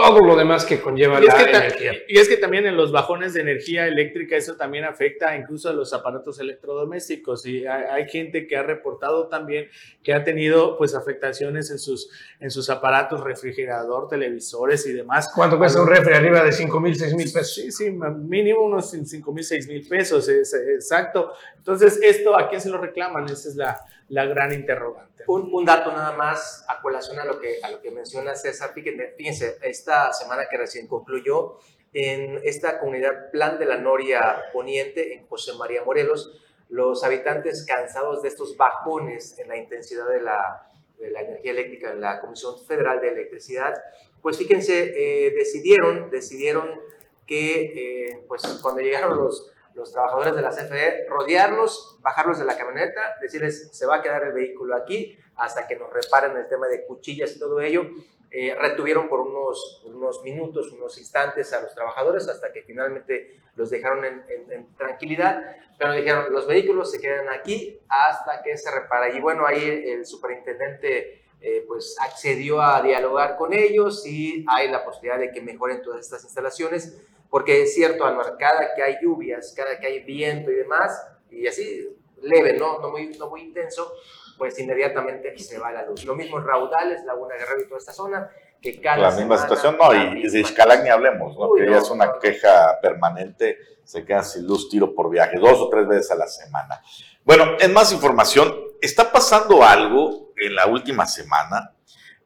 [0.00, 1.92] todo lo demás que conlleva la energía.
[2.08, 5.72] Y es que también en los bajones de energía eléctrica eso también afecta incluso a
[5.72, 9.68] los aparatos electrodomésticos y hay, gente que ha reportado también
[10.02, 12.10] que ha tenido pues afectaciones en sus,
[12.40, 15.30] en sus aparatos, refrigerador, televisores y demás.
[15.34, 16.14] ¿Cuánto cuesta un refri?
[16.14, 17.54] Arriba de 5 mil, 6 mil pesos.
[17.54, 21.32] Sí, sí, mínimo unos 5 mil, 6 mil pesos, es, exacto.
[21.56, 23.26] Entonces esto, ¿a quién se lo reclaman?
[23.26, 23.78] Esa es la,
[24.10, 25.24] la gran interrogante.
[25.26, 28.72] Un, un, dato nada más a colación a lo que, a lo que menciona César.
[28.74, 31.58] Fíjense, esta semana que recién concluyó,
[31.92, 38.22] en esta comunidad Plan de la Noria Poniente, en José María Morelos, los habitantes cansados
[38.22, 40.68] de estos bajones en la intensidad de la,
[40.98, 43.74] de la energía eléctrica en la Comisión Federal de Electricidad,
[44.22, 46.80] pues fíjense, eh, decidieron, decidieron
[47.26, 52.56] que eh, pues cuando llegaron los, los trabajadores de la CFE, rodearlos, bajarlos de la
[52.56, 56.66] camioneta, decirles se va a quedar el vehículo aquí hasta que nos reparen el tema
[56.68, 57.86] de cuchillas y todo ello.
[58.32, 63.70] Eh, retuvieron por unos, unos minutos, unos instantes a los trabajadores hasta que finalmente los
[63.70, 69.10] dejaron en, tranquilidad, pero dijeron los vehículos se quedan aquí hasta que se repara.
[69.10, 74.84] Y bueno, ahí el superintendente eh, pues accedió a dialogar con ellos y hay la
[74.84, 79.54] posibilidad de que mejoren todas estas instalaciones porque es cierto, Anuar, cada que hay lluvias,
[79.56, 81.88] cada que hay viento y demás, y así
[82.22, 82.80] leve, ¿no?
[82.80, 83.92] No muy, no muy intenso,
[84.36, 86.04] pues inmediatamente se va la luz.
[86.04, 89.78] Lo mismo en Raudales, Laguna Guerrero y toda esta zona, que cada La misma situación,
[89.80, 91.52] no, y de Xcalac ni hablemos, ¿no?
[91.54, 95.68] que ya es una queja permanente, se quedan sin luz tiro por viaje, dos o
[95.68, 96.82] tres veces a la semana.
[97.24, 101.74] Bueno, en más información, está pasando algo en la última semana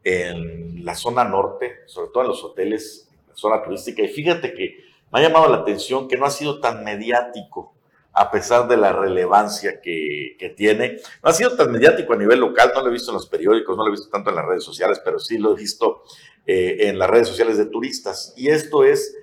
[0.03, 4.53] en la zona norte, sobre todo en los hoteles, en la zona turística, y fíjate
[4.53, 4.84] que
[5.15, 7.73] me ha llamado la atención que no ha sido tan mediático,
[8.13, 10.97] a pesar de la relevancia que, tiene.
[11.23, 13.77] No ha sido tan mediático a nivel local, no lo he visto en los periódicos,
[13.77, 16.03] no lo he visto tanto en las redes sociales, pero sí lo he visto
[16.47, 18.35] eh, en las redes sociales de turistas.
[18.37, 19.17] Y esto es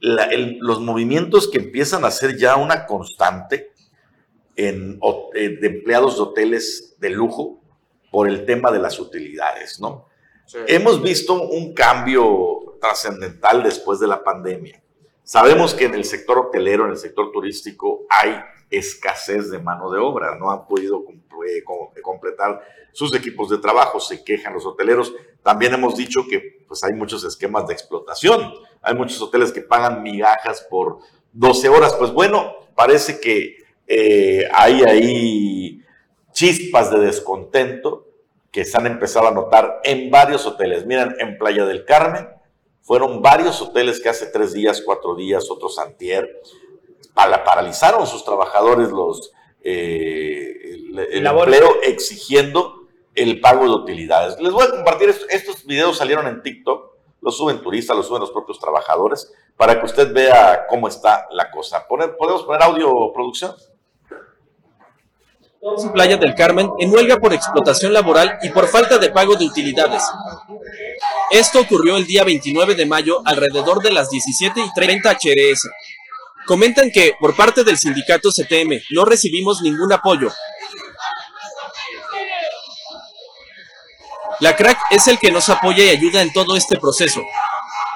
[0.00, 3.72] los movimientos que empiezan a ser ya una constante
[4.56, 4.98] en,
[5.34, 7.60] eh, de empleados de hoteles de lujo
[8.10, 10.08] por el tema de las utilidades, ¿no?
[10.66, 14.82] Hemos visto un cambio trascendental después de la pandemia
[15.26, 18.36] Sabemos que en el sector hotelero, en el sector turístico, hay
[18.70, 21.02] escasez de mano de obra, no han podido
[21.48, 21.64] eh,
[22.00, 22.62] completar
[22.92, 25.12] sus equipos de trabajo, se quejan los hoteleros.
[25.42, 30.00] También hemos dicho que pues, hay muchos esquemas de explotación, hay muchos hoteles que pagan
[30.04, 30.98] migajas por
[31.32, 31.94] 12 horas.
[31.94, 33.56] Pues bueno, parece que
[33.88, 35.82] eh, hay ahí
[36.30, 38.06] chispas de descontento
[38.52, 40.86] que se han empezado a notar en varios hoteles.
[40.86, 42.35] Miren, en Playa del Carmen
[42.86, 46.40] fueron varios hoteles que hace tres días, cuatro días, otros antier,
[47.14, 50.76] paralizaron sus trabajadores los, eh,
[51.10, 54.40] el, empleo exigiendo el pago de utilidades.
[54.40, 58.30] Les voy a compartir, estos videos salieron en TikTok, los suben turistas, los suben los
[58.30, 61.88] propios trabajadores, para que usted vea cómo está la cosa.
[61.88, 63.52] ¿Podemos poner audio producción?
[65.92, 70.04] Playa del Carmen en huelga por explotación laboral y por falta de pago de utilidades.
[71.30, 75.68] Esto ocurrió el día 29 de mayo alrededor de las 17 y 30 HRS.
[76.46, 80.30] Comentan que por parte del sindicato CTM no recibimos ningún apoyo.
[84.40, 87.22] La crack es el que nos apoya y ayuda en todo este proceso.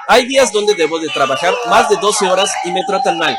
[0.07, 3.37] Hay días donde debo de trabajar más de 12 horas y me tratan mal.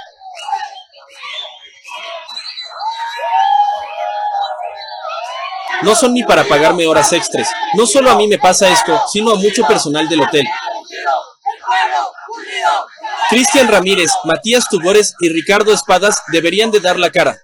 [5.83, 7.51] No son ni para pagarme horas extras.
[7.75, 10.47] No solo a mí me pasa esto, sino a mucho personal del hotel.
[13.31, 17.39] Cristian Ramírez, Matías Tubores y Ricardo Espadas deberían de dar la cara.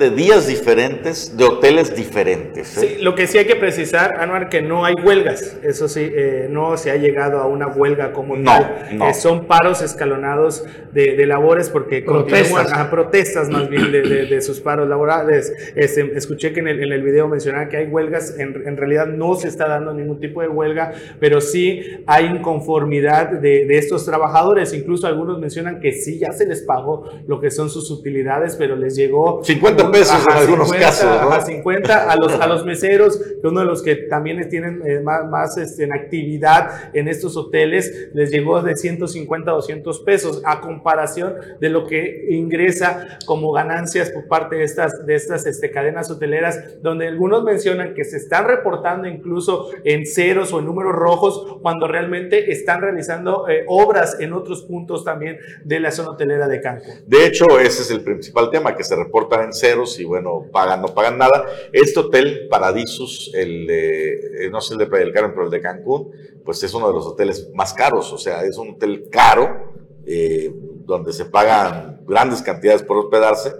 [0.00, 2.76] De días diferentes, de hoteles diferentes.
[2.78, 2.96] ¿eh?
[2.96, 5.58] Sí, lo que sí hay que precisar, Anuar, que no hay huelgas.
[5.62, 8.88] Eso sí, eh, no se ha llegado a una huelga como no, tal.
[8.92, 9.10] No.
[9.10, 12.72] Eh, son paros escalonados de, labores porque protestas.
[12.72, 15.52] a protestas más bien de, sus paros laborales.
[15.76, 18.38] Este, escuché que en el, en el video mencionaban que hay huelgas.
[18.38, 23.32] En, en, realidad no se está dando ningún tipo de huelga, pero sí hay inconformidad
[23.32, 24.72] de, estos trabajadores.
[24.72, 28.76] Incluso algunos mencionan que sí, ya se les pagó lo que son sus utilidades, pero
[28.76, 31.04] les llegó 50 pesos en algunos casos.
[31.04, 35.00] A 50 a los, a los meseros, que uno de los que también tienen eh,
[35.00, 40.42] más, más este, en actividad en estos hoteles, les llegó de 150 a 200 pesos,
[40.44, 45.70] a comparación de lo que ingresa como ganancias por parte de estas, de estas este,
[45.70, 50.94] cadenas hoteleras, donde algunos mencionan que se están reportando incluso en ceros o en números
[50.94, 56.48] rojos, cuando realmente están realizando eh, obras en otros puntos también de la zona hotelera
[56.48, 56.94] de Cancún.
[57.06, 60.82] De hecho, ese es el principal tema, que se reportan en ceros y bueno, pagan,
[60.82, 61.46] no pagan nada.
[61.72, 64.10] Este hotel, Paradisus, el de,
[64.46, 66.10] eh, no sé el de Playa del Carmen, pero el de Cancún,
[66.44, 69.72] pues es uno de los hoteles más caros, o sea, es un hotel caro,
[70.06, 70.52] eh,
[70.84, 73.52] donde se pagan grandes cantidades por hospedarse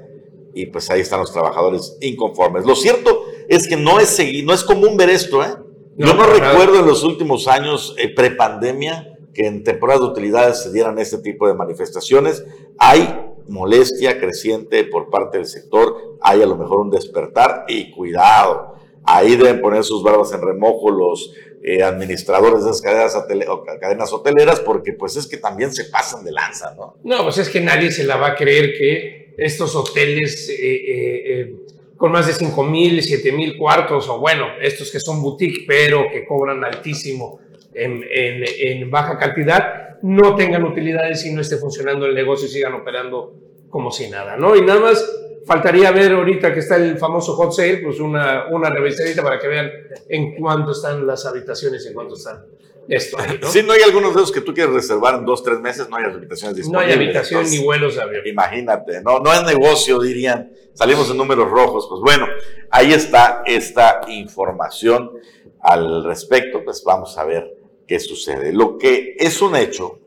[0.54, 2.64] y pues ahí están los trabajadores inconformes.
[2.64, 5.54] Lo cierto es que no es, no es común ver esto, ¿eh?
[5.96, 10.72] Yo no, recuerdo en los últimos años, eh, prepandemia, que en temporadas de utilidades se
[10.72, 12.44] dieran este tipo de manifestaciones.
[12.78, 18.74] Hay molestia creciente por parte del sector, hay a lo mejor un despertar y cuidado.
[19.04, 24.92] Ahí deben poner sus barbas en remojo los eh, administradores de esas cadenas, hoteleras, porque
[24.92, 26.96] pues es que también se pasan de lanza, ¿no?
[27.02, 31.56] No, pues es que nadie se la va a creer que estos hoteles eh, eh,
[31.96, 36.04] con más de 5 mil, 7 mil cuartos, o bueno, estos que son boutique, pero
[36.10, 37.40] que cobran altísimo
[37.80, 42.50] en, en, en baja cantidad, no tengan utilidades y no esté funcionando el negocio y
[42.50, 43.34] sigan operando
[43.68, 44.56] como si nada, ¿no?
[44.56, 45.04] Y nada más
[45.46, 49.48] faltaría ver ahorita que está el famoso hot sale, pues una, una revisadita para que
[49.48, 49.70] vean
[50.08, 52.44] en cuánto están las habitaciones, en cuánto están
[52.88, 53.16] esto.
[53.40, 53.48] ¿no?
[53.48, 55.96] Si no hay algunos de esos que tú quieres reservar en dos, tres meses, no
[55.96, 56.72] hay habitaciones disponibles.
[56.72, 58.26] No hay habitación ni vuelos de avión.
[58.26, 60.52] Imagínate, no, no es negocio, dirían.
[60.74, 61.86] Salimos en números rojos.
[61.88, 62.26] Pues bueno,
[62.70, 65.12] ahí está esta información
[65.60, 66.64] al respecto.
[66.64, 67.59] Pues vamos a ver
[67.90, 68.52] qué sucede.
[68.52, 69.98] Lo que es un hecho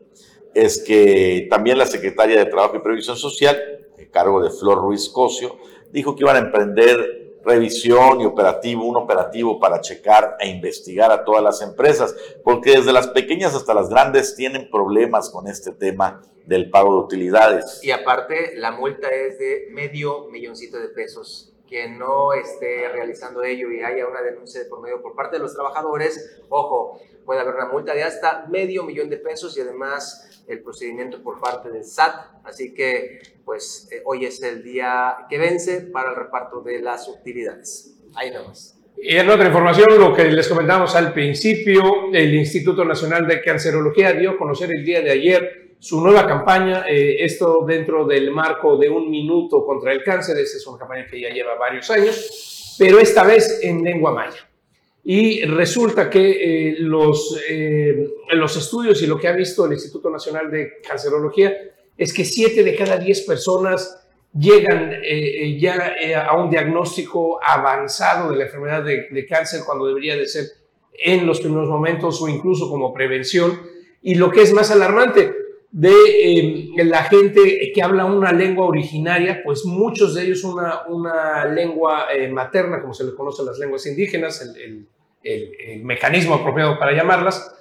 [0.54, 3.62] es que también la secretaria de Trabajo y Previsión Social,
[3.98, 5.58] en cargo de Flor Ruiz Cosio,
[5.92, 11.26] dijo que iban a emprender revisión y operativo, un operativo para checar e investigar a
[11.26, 16.22] todas las empresas, porque desde las pequeñas hasta las grandes tienen problemas con este tema
[16.46, 17.80] del pago de utilidades.
[17.82, 23.70] Y aparte, la multa es de medio milloncito de pesos quien no esté realizando ello
[23.70, 27.54] y haya una denuncia de por medio por parte de los trabajadores, ojo, puede haber
[27.54, 31.84] una multa de hasta medio millón de pesos y además el procedimiento por parte del
[31.84, 32.14] SAT.
[32.44, 37.08] Así que, pues, eh, hoy es el día que vence para el reparto de las
[37.08, 37.96] utilidades.
[38.14, 38.78] Ahí nomás.
[38.96, 44.12] Y en otra información, lo que les comentamos al principio, el Instituto Nacional de Cancerología
[44.12, 48.78] dio a conocer el día de ayer su nueva campaña, eh, esto dentro del marco
[48.78, 52.74] de un minuto contra el cáncer, esta es una campaña que ya lleva varios años,
[52.78, 54.48] pero esta vez en lengua maya.
[55.04, 60.08] Y resulta que eh, los, eh, los estudios y lo que ha visto el Instituto
[60.08, 61.54] Nacional de Cancerología
[61.98, 64.90] es que 7 de cada 10 personas llegan
[65.58, 70.46] ya a un diagnóstico avanzado de la enfermedad de, de cáncer cuando debería de ser
[70.94, 73.60] en los primeros momentos o incluso como prevención.
[74.00, 75.43] Y lo que es más alarmante,
[75.74, 81.46] de em, la gente que habla una lengua originaria, pues muchos de ellos una, una
[81.46, 84.86] lengua eh, materna, como se le conoce a las lenguas indígenas, el,
[85.24, 87.52] el, mecanismo apropiado para llamarlas,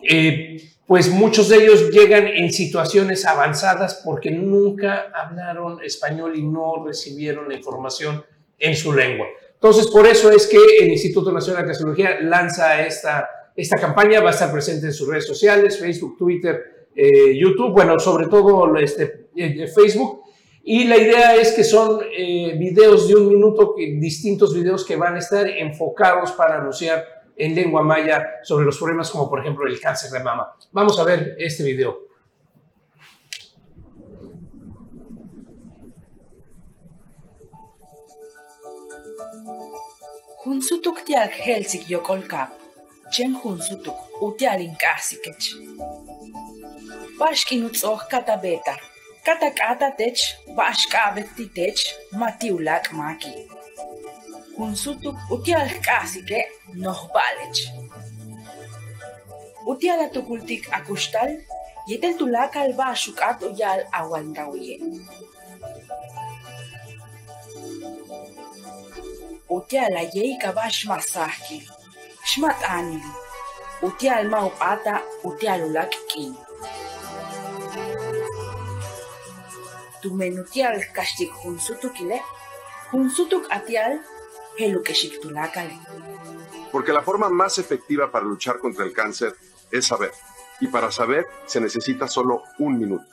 [0.00, 6.84] eh, pues muchos de ellos llegan en situaciones avanzadas porque nunca hablaron español y no
[6.86, 8.24] recibieron la información
[8.60, 9.26] en su lengua.
[9.54, 14.28] Entonces, por eso es que el Instituto Nacional de Cardiología lanza esta, esta campaña, va
[14.28, 19.28] a estar presente en sus redes sociales, Facebook, Twitter, eh, YouTube, bueno, sobre todo este,
[19.36, 20.22] eh, Facebook.
[20.64, 25.14] Y la idea es que son eh, videos de un minuto, distintos videos que van
[25.14, 27.04] a estar enfocados para anunciar
[27.36, 30.56] en lengua maya sobre los problemas como por ejemplo el cáncer de mama.
[30.72, 32.06] Vamos a ver este video.
[40.44, 41.86] Hunsutuk tial Helsik
[43.10, 43.36] chen
[44.60, 45.56] inkasikeч.
[47.18, 48.74] bashkinutzoj katabeta.
[49.24, 50.18] Katakata tech,
[50.56, 51.80] bashkabet titech,
[52.12, 53.32] matiulak maki.
[54.54, 56.40] Kunsutuk utial kasike,
[56.82, 57.60] nohbalech.
[59.66, 61.30] Utiala tukultik akustal,
[61.88, 64.76] yetel tulakal bashukat uyal awaldawiye.
[69.56, 71.58] Utiala yeika bash masahki,
[72.30, 73.12] shmat anili.
[73.82, 76.45] Utial maupata, utialulak kini.
[80.06, 82.22] Tumenutial kastik hunsutukile,
[82.92, 84.00] hunsutuk atial
[85.20, 85.78] tulakale.
[86.70, 89.34] Porque la forma más efectiva para luchar contra el cáncer
[89.70, 90.12] es saber.
[90.60, 93.04] Y para saber se necesita solo un minuto.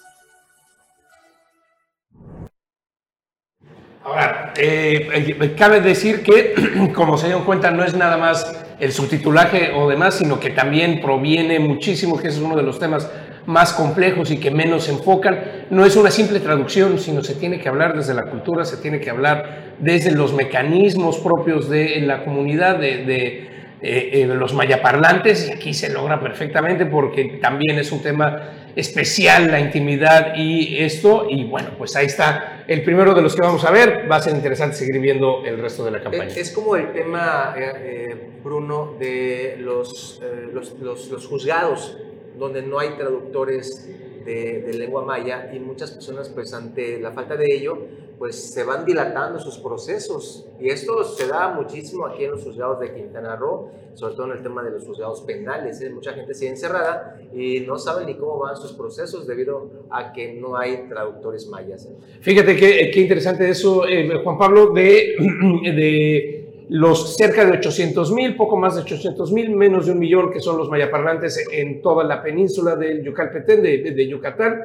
[4.03, 8.91] Ahora, eh, eh, cabe decir que, como se dieron cuenta, no es nada más el
[8.91, 13.09] subtitulaje o demás, sino que también proviene muchísimo, que ese es uno de los temas
[13.45, 15.39] más complejos y que menos se enfocan.
[15.69, 18.99] No es una simple traducción, sino se tiene que hablar desde la cultura, se tiene
[18.99, 23.53] que hablar desde los mecanismos propios de la comunidad, de, de
[23.85, 29.51] eh, eh, los mayaparlantes, y aquí se logra perfectamente porque también es un tema especial
[29.51, 33.65] la intimidad y esto, y bueno, pues ahí está el primero de los que vamos
[33.65, 36.33] a ver, va a ser interesante seguir viendo el resto de la campaña.
[36.33, 40.21] Es, como el tema, eh, Bruno, de los,
[40.53, 41.97] los, los, los juzgados
[42.37, 43.89] donde no hay traductores
[44.25, 47.77] de, lengua maya y muchas personas pues ante la falta de ello
[48.17, 52.79] pues se van dilatando sus procesos y esto se da muchísimo aquí en los juzgados
[52.79, 55.89] de Quintana Roo, sobre todo en el tema de los juzgados penales, ¿eh?
[55.89, 60.33] mucha gente sigue encerrada y no sabe ni cómo van sus procesos debido a que
[60.35, 61.85] no hay traductores mayas.
[61.85, 61.95] ¿eh?
[62.21, 65.15] Fíjate qué, qué interesante eso, eh, Juan Pablo, de
[66.73, 70.39] los cerca de 800 mil, poco más de 800 mil, menos de un millón que
[70.39, 74.59] son los mayaparlantes en toda la península del Yucalpetén, de, de, Yucatán,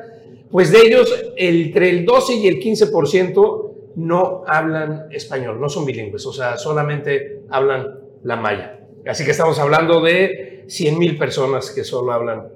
[0.51, 6.25] pues de ellos entre el 12 y el 15% no hablan español, no son bilingües,
[6.25, 8.81] o sea, solamente hablan la maya.
[9.07, 12.49] Así que estamos hablando de 100 mil personas que solo hablan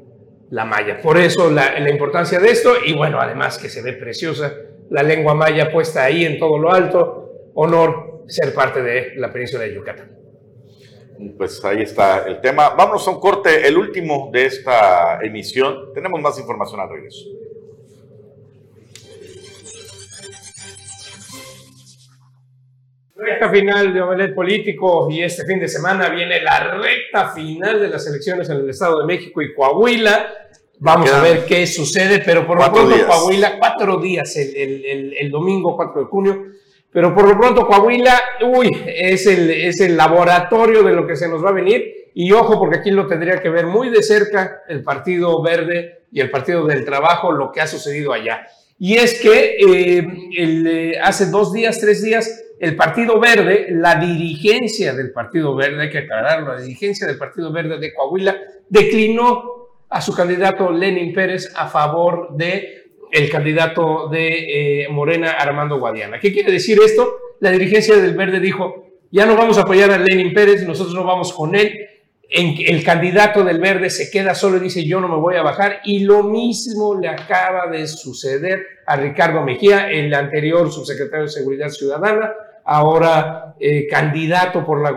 [0.48, 1.02] la maya.
[1.02, 4.50] Por eso la, la importancia de esto y bueno, además que se ve preciosa
[4.88, 9.64] la lengua maya puesta ahí en todo lo alto, honor ser parte de la península
[9.64, 10.22] de Yucatán.
[11.36, 12.70] Pues ahí está el tema.
[12.70, 15.92] Vámonos a un corte, el último de esta emisión.
[15.94, 17.26] Tenemos más información al regreso.
[23.14, 27.88] Recta final de Omelet Político y este fin de semana viene la recta final de
[27.88, 30.28] las elecciones en el Estado de México y Coahuila.
[30.80, 35.30] Vamos a ver qué sucede, pero por lo pronto Coahuila, cuatro días, el, el, el
[35.30, 36.46] domingo 4 de junio,
[36.92, 41.26] pero por lo pronto Coahuila, uy, es el, es el laboratorio de lo que se
[41.26, 42.10] nos va a venir.
[42.14, 46.20] Y ojo, porque aquí lo tendría que ver muy de cerca el Partido Verde y
[46.20, 48.46] el Partido del Trabajo, lo que ha sucedido allá.
[48.78, 53.94] Y es que eh, el, eh, hace dos días, tres días, el Partido Verde, la
[53.94, 58.36] dirigencia del Partido Verde, hay que aclararlo, la dirigencia del Partido Verde de Coahuila
[58.68, 62.81] declinó a su candidato Lenin Pérez a favor de
[63.12, 66.18] el candidato de eh, Morena, Armando Guadiana.
[66.18, 67.18] ¿Qué quiere decir esto?
[67.40, 71.04] La dirigencia del Verde dijo, ya no vamos a apoyar a Lenin Pérez, nosotros no
[71.04, 71.86] vamos con él,
[72.32, 75.80] el candidato del verde se queda solo y dice yo no me voy a bajar
[75.84, 81.68] y lo mismo le acaba de suceder a Ricardo Mejía, el anterior subsecretario de Seguridad
[81.68, 82.32] Ciudadana,
[82.64, 84.92] ahora eh, candidato por la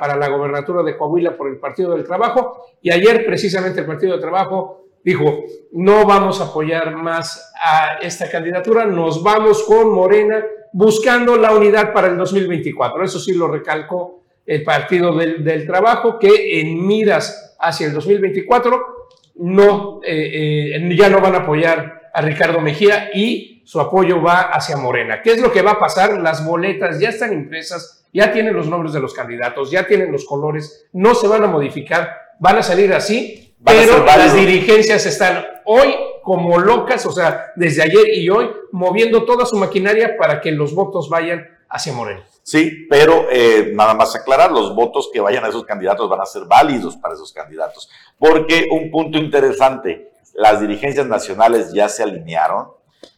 [0.00, 4.12] para la gobernatura de Coahuila por el Partido del Trabajo y ayer precisamente el Partido
[4.12, 10.44] del Trabajo dijo no vamos a apoyar más a esta candidatura, nos vamos con Morena
[10.72, 13.04] buscando la unidad para el 2024.
[13.04, 19.00] Eso sí lo recalcó el Partido del, Trabajo, que en miras hacia el 2024
[19.36, 24.40] no, eh, eh, ya no van a apoyar a Ricardo Mejía y su apoyo va
[24.40, 25.22] hacia Morena.
[25.22, 26.18] ¿Qué es lo que va a pasar?
[26.18, 30.24] Las boletas ya están impresas, ya tienen los nombres de los candidatos, ya tienen los
[30.24, 35.94] colores, no se van a modificar, van a salir así, pero las dirigencias están hoy
[36.22, 40.74] como locas, o sea, desde ayer y hoy, moviendo toda su maquinaria para que los
[40.74, 42.24] votos vayan hacia Morena.
[42.42, 46.26] Sí, pero eh, nada más aclarar, los votos que vayan a esos candidatos van a
[46.26, 47.88] ser válidos para esos candidatos.
[48.18, 52.68] Porque un punto interesante, las dirigencias nacionales ya se alinearon,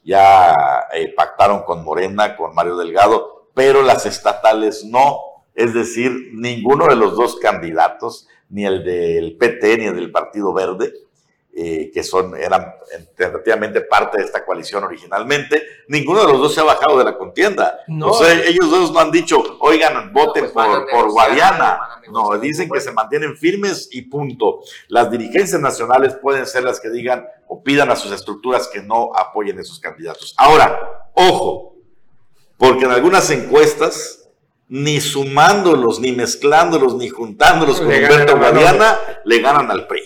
[0.05, 0.55] ya
[0.93, 5.21] eh, pactaron con Morena, con Mario Delgado, pero las estatales no.
[5.55, 10.53] Es decir, ninguno de los dos candidatos, ni el del PT ni el del Partido
[10.53, 10.93] Verde,
[11.55, 12.75] eh, que son, eran
[13.17, 17.19] tentativamente parte de esta coalición originalmente, ninguno de los dos se ha bajado de la
[17.19, 17.81] contienda.
[17.89, 18.11] No.
[18.11, 21.79] O sea, ellos dos no han dicho, oigan, voten pues por, por Guadiana.
[22.11, 24.61] No, dicen que se mantienen firmes y punto.
[24.89, 29.13] Las dirigencias nacionales pueden ser las que digan o pidan a sus estructuras que no
[29.15, 30.35] apoyen a esos candidatos.
[30.39, 31.77] Ahora, ojo,
[32.59, 34.22] porque en algunas encuestas
[34.73, 38.97] ni sumándolos, ni mezclándolos, ni juntándolos con Humberto Guadiana,
[39.27, 40.01] le ganan al PRI.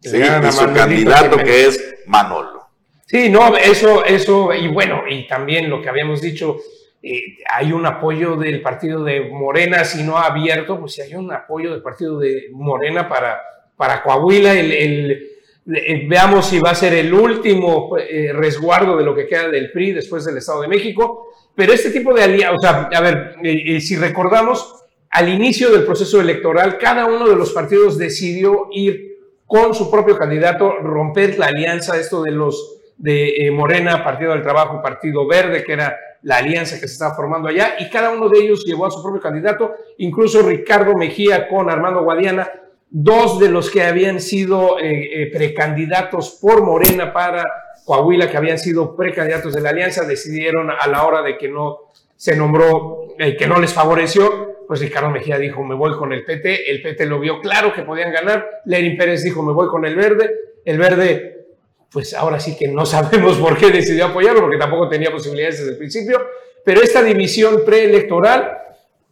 [0.00, 2.68] Sí, y su candidato que, es Manolo.
[3.06, 6.58] Sí, no, eso, eso, y bueno, y también lo que habíamos dicho,
[7.02, 11.32] eh, hay un apoyo del partido de Morena, si no abierto, pues si hay un
[11.32, 13.40] apoyo del partido de Morena para,
[13.76, 15.28] para Coahuila, el,
[15.64, 19.92] veamos si va a ser el último eh, resguardo de lo que queda del PRI
[19.92, 23.80] después del Estado de México, pero este tipo de alianza, o sea, a ver, eh,
[23.80, 29.14] si recordamos, al inicio del proceso electoral, cada uno de los partidos decidió ir
[29.46, 34.42] con su propio candidato, romper la alianza, esto de los de eh, Morena, Partido del
[34.42, 38.28] Trabajo, Partido Verde, que era la alianza que se estaba formando allá, y cada uno
[38.28, 42.50] de ellos llevó a su propio candidato, incluso Ricardo Mejía con Armando Guadiana,
[42.90, 47.44] dos de los que habían sido eh, eh, precandidatos por Morena para
[47.84, 51.92] Coahuila, que habían sido precandidatos de la alianza, decidieron a la hora de que no
[52.16, 56.70] se nombró, que no les favoreció, pues Ricardo Mejía dijo, me voy con el PT,
[56.70, 59.94] el PT lo vio claro que podían ganar, Lenin Pérez dijo, me voy con el
[59.94, 60.30] verde,
[60.64, 61.46] el verde,
[61.90, 65.72] pues ahora sí que no sabemos por qué decidió apoyarlo, porque tampoco tenía posibilidades desde
[65.72, 66.26] el principio,
[66.64, 68.58] pero esta división preelectoral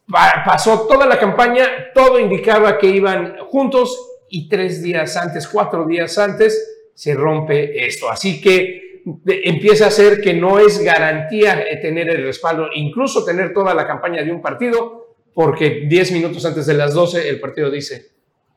[0.06, 3.96] pasó toda la campaña, todo indicaba que iban juntos
[4.28, 8.10] y tres días antes, cuatro días antes, se rompe esto.
[8.10, 13.74] Así que empieza a ser que no es garantía tener el respaldo, incluso tener toda
[13.74, 18.12] la campaña de un partido, porque 10 minutos antes de las 12 el partido dice,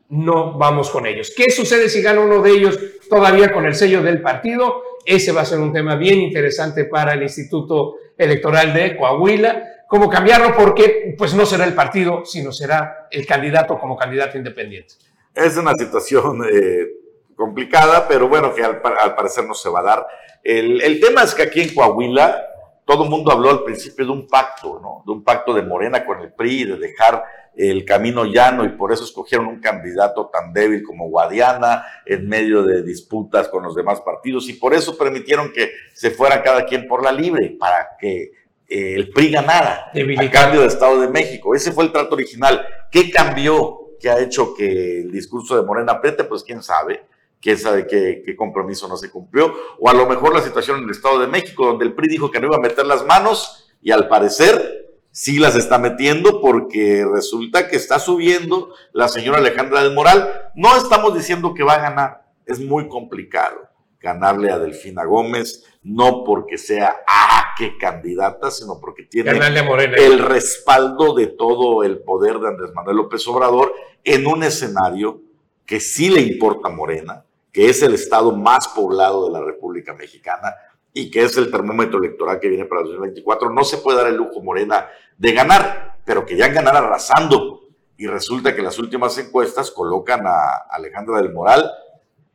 [0.09, 1.33] no vamos con ellos.
[1.35, 2.79] ¿Qué sucede si gana uno de ellos
[3.09, 4.83] todavía con el sello del partido?
[5.05, 9.63] Ese va a ser un tema bien interesante para el Instituto Electoral de Coahuila.
[9.87, 10.55] ¿Cómo cambiarlo?
[10.55, 14.95] Porque pues no será el partido, sino será el candidato como candidato independiente.
[15.33, 16.87] Es una situación eh,
[17.35, 20.07] complicada, pero bueno, que al, parecer no se va a dar.
[20.43, 22.41] El, el tema es que aquí en Coahuila
[22.85, 25.03] todo el mundo habló al principio de un pacto, ¿no?
[25.05, 27.23] De un pacto de Morena con el PRI, de dejar
[27.55, 32.63] el camino llano y por eso escogieron un candidato tan débil como Guadiana en medio
[32.63, 36.87] de disputas con los demás partidos y por eso permitieron que se fuera cada quien
[36.87, 38.31] por la libre para que
[38.67, 41.55] eh, el PRI ganara a cambio de Estado de México.
[41.55, 42.65] Ese fue el trato original.
[42.91, 43.91] ¿Qué cambió?
[43.99, 46.23] ¿Qué ha hecho que el discurso de Morena apriete?
[46.23, 47.05] Pues quién sabe
[47.45, 50.89] quién sabe qué, compromiso no se cumplió, o a lo mejor la situación en el
[50.89, 53.91] Estado de México, donde el PRI dijo que no iba a meter las manos y
[53.91, 59.93] al parecer sí las está metiendo porque resulta que está subiendo la señora Alejandra del
[59.93, 60.51] Moral.
[60.55, 63.69] No estamos diciendo que va a ganar, es muy complicado
[64.05, 71.15] ganarle a Delfina Gómez, no porque sea ah, qué candidata, sino porque tiene el respaldo
[71.15, 75.21] de todo el poder de Andrés Manuel López Obrador en un escenario
[75.65, 79.95] que sí le importa a Morena, que es el estado más poblado de la República
[79.95, 80.53] Mexicana
[80.93, 83.49] y que es el termómetro electoral que viene para el 2024.
[83.49, 84.87] No se puede dar el lujo Morena
[85.17, 87.61] de ganar, pero querían ganar arrasando.
[87.97, 91.71] Y resulta que las últimas encuestas colocan a Alejandra del Moral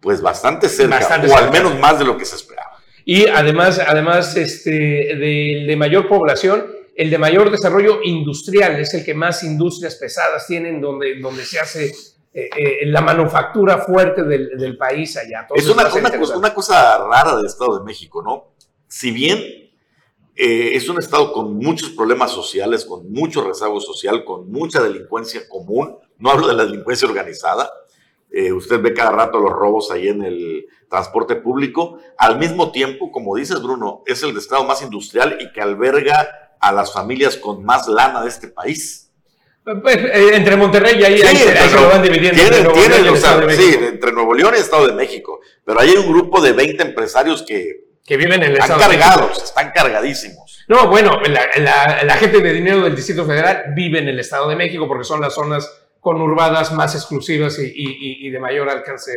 [0.01, 1.45] pues bastante cerca, Bastante o cerca.
[1.47, 2.79] al menos más de lo que se esperaba.
[3.05, 9.05] Y además, además este, de, de mayor población, el de mayor desarrollo industrial es el
[9.05, 11.87] que más industrias pesadas tienen, donde, donde se hace
[12.33, 15.47] eh, eh, la manufactura fuerte del, del país allá.
[15.55, 18.23] Es Entonces, una, va a ser una cosa, una cosa rara del Estado de México,
[18.23, 18.53] ¿no?
[18.87, 19.39] Si bien
[20.37, 25.49] eh, es un Estado con muchos problemas sociales, con mucho rezago social, con mucha delincuencia
[25.49, 27.71] común, no hablo de la delincuencia organizada,
[28.33, 33.11] eh, usted ve cada rato los robos ahí en el transporte público, al mismo tiempo,
[33.13, 36.29] como dices Bruno, es el Estado más industrial y que alberga
[36.61, 39.11] a las familias con más lana de este país.
[39.83, 42.41] Pues, eh, entre Monterrey y ahí, Sí, ahí se, ahí pero se lo van dividiendo.
[42.41, 44.35] tienen- entre Nuevo tienen, León y el o sea, Estado de sí, México, entre Nuevo
[44.35, 48.43] León y Estado de México, pero hay un grupo de 20 empresarios que que viven
[48.43, 50.65] en el están Estado cargados, están cargadísimos.
[50.67, 54.49] No, bueno, la, la- la gente de dinero del Distrito Federal vive en el Estado
[54.49, 55.71] de México porque son las zonas
[56.01, 57.73] conurbadas más exclusivas y, y-
[58.25, 59.13] y- y de mayor alcance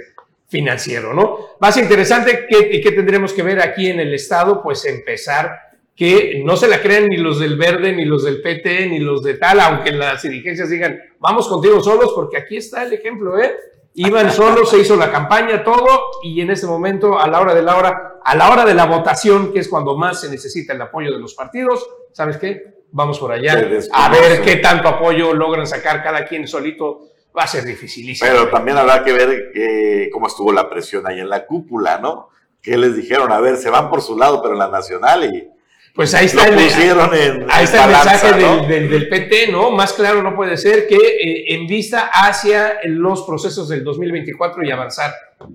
[0.48, 1.38] financiero, ¿no?
[1.60, 4.62] Más interesante, ¿qué, ¿qué tendremos que ver aquí en el Estado?
[4.62, 5.52] Pues empezar
[5.96, 9.24] que no se la crean ni los del Verde, ni los del PT, ni los
[9.24, 13.56] de tal, aunque las dirigencias digan, vamos contigo solos, porque aquí está el ejemplo, ¿eh?
[13.96, 15.88] Iban solos, se hizo la campaña, todo,
[16.24, 18.86] y en ese momento, a la hora de la hora, a la hora de la
[18.86, 22.73] votación, que es cuando más se necesita el apoyo de los partidos, ¿sabes qué?
[22.96, 23.54] Vamos por allá
[23.92, 27.10] a ver qué tanto apoyo logran sacar cada quien solito.
[27.38, 28.30] Va a ser dificilísimo.
[28.30, 32.30] Pero también habrá que ver eh, cómo estuvo la presión ahí en la cúpula, ¿no?
[32.62, 35.50] Que les dijeron, a ver, se van por su lado, pero en la nacional y
[35.96, 38.58] Pues ahí está lo el, pusieron en ahí está el mensaje ¿no?
[38.58, 39.72] del, del- del PT, ¿no?
[39.72, 44.70] Más claro no puede ser que eh, en vista hacia los procesos del 2024 y
[44.70, 45.12] avanzar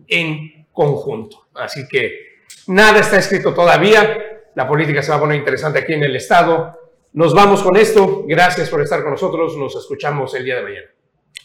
[0.08, 1.46] en conjunto.
[1.54, 4.18] Así que nada está escrito todavía.
[4.56, 6.76] La política se va a poner interesante aquí en el Estado.
[7.12, 8.24] Nos vamos con esto.
[8.26, 9.56] Gracias por estar con nosotros.
[9.56, 10.88] Nos escuchamos el día de mañana.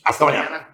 [0.04, 0.73] Hasta mañana.